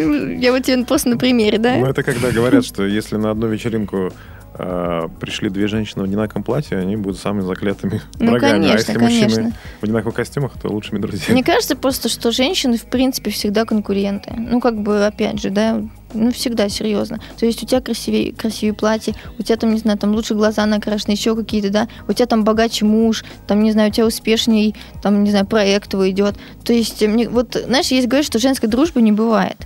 [0.00, 1.76] я вот тебе просто на примере, да?
[1.76, 4.12] Ну, это когда говорят, что если на одну вечеринку
[4.54, 8.52] э, пришли две женщины в одинаковом платье, они будут самыми заклятыми ну, врагами.
[8.52, 9.24] Конечно, а если конечно.
[9.24, 11.32] мужчины в одинаковых костюмах, то лучшими друзьями.
[11.32, 14.32] Мне кажется просто, что женщины, в принципе, всегда конкуренты.
[14.36, 15.82] Ну, как бы, опять же, да,
[16.12, 17.20] ну, всегда серьезно.
[17.38, 20.66] То есть у тебя красивее, красивее платье, у тебя там, не знаю, там лучше глаза
[20.66, 24.74] накрашены, еще какие-то, да, у тебя там богаче муж, там, не знаю, у тебя успешней,
[25.02, 26.36] там, не знаю, проект твой идет.
[26.64, 29.56] То есть, мне, вот, знаешь, есть говорят, что женской дружбы не бывает.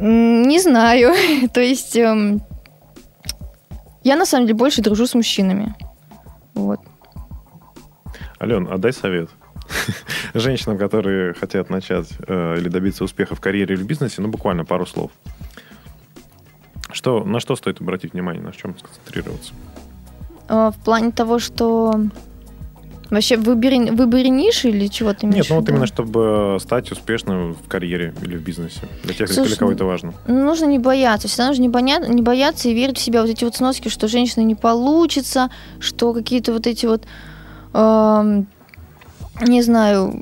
[0.00, 1.14] Не знаю.
[1.52, 2.42] То есть эм,
[4.04, 5.74] я на самом деле больше дружу с мужчинами.
[6.54, 6.80] Вот.
[8.40, 9.30] Ален, а дай совет.
[10.34, 14.64] Женщинам, которые хотят начать э, или добиться успеха в карьере или в бизнесе, ну, буквально
[14.64, 15.10] пару слов.
[16.92, 19.52] Что, на что стоит обратить внимание, на чем сконцентрироваться?
[20.48, 22.00] Э, в плане того, что
[23.10, 26.90] Вообще в выборе, выборе ниши или чего ты имеешь Нет, ну вот именно, чтобы стать
[26.90, 28.80] успешным в карьере или в бизнесе.
[29.04, 30.12] Для тех, Слушай, для кого это важно.
[30.26, 31.28] Ну, нужно не бояться.
[31.28, 31.98] Всегда нужно не, боя...
[32.00, 33.22] не бояться и верить в себя.
[33.22, 37.04] Вот эти вот сноски, что женщина не получится, что какие-то вот эти вот...
[37.74, 38.42] Э,
[39.42, 40.12] не знаю,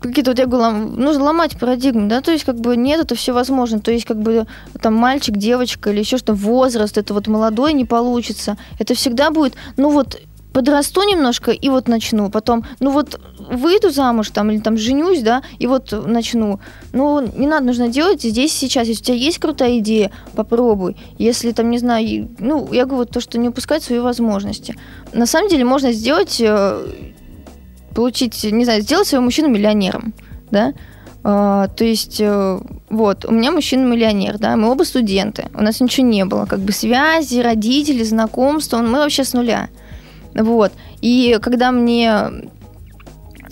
[0.00, 3.32] какие-то вот я говорю, нужно ломать парадигму, да, то есть как бы нет, это все
[3.32, 4.46] возможно, то есть как бы
[4.80, 9.54] там мальчик, девочка или еще что, возраст, это вот молодой не получится, это всегда будет,
[9.76, 10.20] ну вот
[10.52, 12.30] подрасту немножко и вот начну.
[12.30, 16.60] Потом, ну вот выйду замуж там или там женюсь, да, и вот начну.
[16.92, 18.88] Ну, не надо, нужно делать здесь сейчас.
[18.88, 20.96] Если у тебя есть крутая идея, попробуй.
[21.18, 24.76] Если там, не знаю, ну, я говорю, то, что не упускать свои возможности.
[25.12, 26.86] На самом деле можно сделать, э,
[27.94, 30.14] получить, не знаю, сделать своего мужчину миллионером,
[30.50, 30.72] да,
[31.24, 36.04] Uh, то есть, uh, вот, у меня мужчина-миллионер, да, мы оба студенты, у нас ничего
[36.04, 39.68] не было, как бы связи, родители, знакомства, мы вообще с нуля.
[40.34, 40.72] Вот.
[41.00, 42.50] И когда мне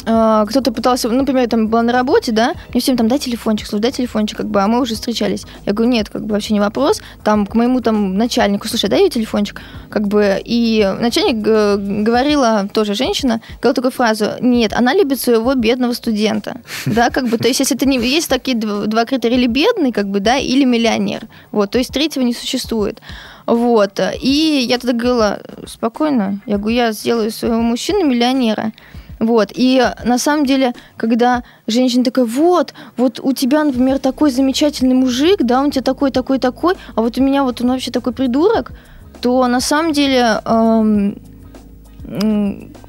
[0.03, 3.83] кто-то пытался, ну, например, там была на работе, да, мне всем там, дай телефончик, слушай,
[3.83, 5.45] дай телефончик, как бы, а мы уже встречались.
[5.67, 7.01] Я говорю, нет, как бы вообще не вопрос.
[7.23, 12.69] Там к моему там начальнику, слушай, дай ей телефончик, как бы, и начальник э, говорила,
[12.73, 17.49] тоже женщина, говорила такую фразу, нет, она любит своего бедного студента, да, как бы, то
[17.49, 21.29] есть если это не, есть такие два критерия, или бедный, как бы, да, или миллионер,
[21.53, 23.01] вот, то есть третьего не существует.
[23.47, 23.99] Вот.
[24.21, 28.73] И я тогда говорила, спокойно, я говорю, я сделаю своего мужчину миллионера.
[29.21, 29.53] Вот.
[29.55, 35.43] И на самом деле, когда женщина такая, вот, вот у тебя, например, такой замечательный мужик,
[35.43, 38.73] да, он тебе такой, такой, такой, а вот у меня вот он вообще такой придурок,
[39.21, 41.19] то на самом деле эм,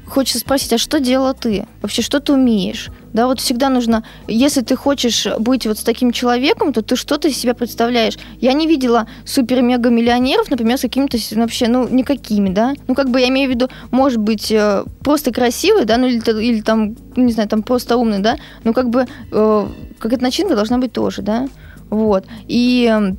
[0.06, 1.66] хочется спросить, а что делала ты?
[1.82, 2.88] Вообще, что ты умеешь?
[3.12, 7.28] Да, вот всегда нужно, если ты хочешь быть вот с таким человеком, то ты что-то
[7.28, 8.18] из себя представляешь.
[8.40, 12.74] Я не видела супер-мега-миллионеров, например, с какими-то вообще, ну, никакими, да.
[12.88, 16.42] Ну, как бы я имею в виду, может быть, э, просто красивый, да, ну, или,
[16.42, 19.66] или там, не знаю, там просто умный, да, ну, как бы, э,
[19.98, 21.48] какая-то начинка должна быть тоже, да.
[21.90, 22.24] Вот.
[22.48, 23.14] И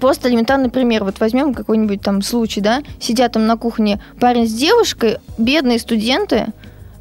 [0.00, 1.04] Просто элементарный пример.
[1.04, 6.46] Вот возьмем какой-нибудь там случай, да, сидят там на кухне парень с девушкой, бедные студенты,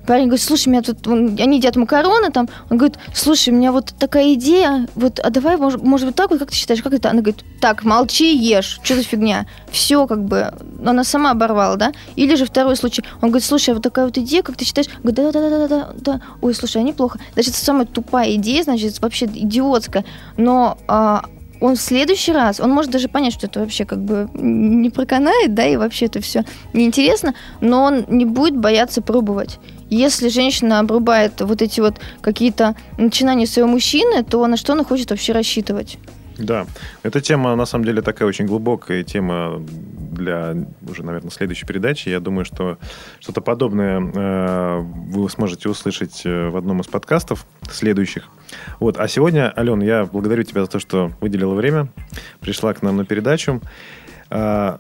[0.06, 3.72] Парень говорит, слушай, меня тут, он, они едят макароны там, он говорит, слушай, у меня
[3.72, 6.94] вот такая идея, вот, а давай, может, может быть, так вот, как ты считаешь, как
[6.94, 7.10] это?
[7.10, 9.46] Она говорит, так, молчи, ешь, что за фигня?
[9.72, 10.54] Все, как бы,
[10.86, 11.94] она сама оборвала, да?
[12.16, 14.90] Или же второй случай, он говорит, слушай, а вот такая вот идея, как ты считаешь?
[15.04, 16.22] Говорит, да-да-да-да-да, да.
[16.42, 17.20] Ой, слушай, а неплохо.
[17.34, 20.04] Значит, самая тупая идея, значит, вообще идиотская,
[20.36, 21.24] но а,
[21.64, 25.54] он в следующий раз, он может даже понять, что это вообще как бы не проканает,
[25.54, 26.44] да, и вообще это все
[26.74, 29.60] неинтересно, но он не будет бояться пробовать.
[29.94, 35.12] Если женщина обрубает вот эти вот какие-то начинания своего мужчины, то на что она хочет
[35.12, 36.00] вообще рассчитывать?
[36.36, 36.66] Да,
[37.04, 39.62] эта тема на самом деле такая очень глубокая тема
[40.12, 40.56] для
[40.90, 42.10] уже, наверное, следующей передачи.
[42.10, 42.80] Я думаю, что
[43.20, 48.30] что-то подобное э, вы сможете услышать э, в одном из подкастов следующих.
[48.80, 48.98] Вот.
[48.98, 51.88] А сегодня, Ален, я благодарю тебя за то, что выделила время,
[52.40, 53.62] пришла к нам на передачу.
[54.32, 54.80] Э,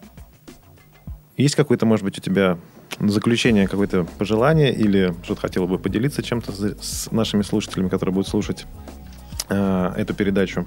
[1.37, 2.57] есть какое-то, может быть, у тебя
[2.99, 8.65] заключение, какое-то пожелание или что-то хотела бы поделиться чем-то с нашими слушателями, которые будут слушать
[9.49, 10.65] э, эту передачу?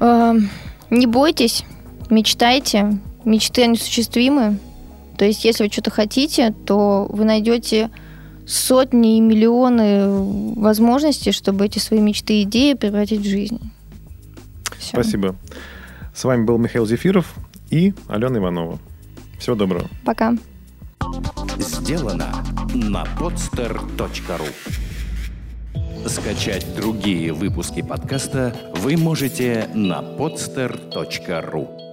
[0.00, 0.50] Эм,
[0.90, 1.64] не бойтесь,
[2.10, 2.98] мечтайте.
[3.24, 4.58] Мечты неосуществимы.
[5.18, 7.90] То есть, если вы что-то хотите, то вы найдете
[8.46, 10.06] сотни и миллионы
[10.54, 13.72] возможностей, чтобы эти свои мечты и идеи превратить в жизнь.
[14.78, 14.90] Все.
[14.90, 15.34] Спасибо.
[16.14, 17.34] С вами был Михаил Зефиров
[17.70, 18.78] и Алена Иванова.
[19.38, 19.88] Всего доброго.
[20.04, 20.34] Пока.
[21.58, 24.48] Сделано на podster.ru
[26.08, 31.85] Скачать другие выпуски подкаста вы можете на podster.ru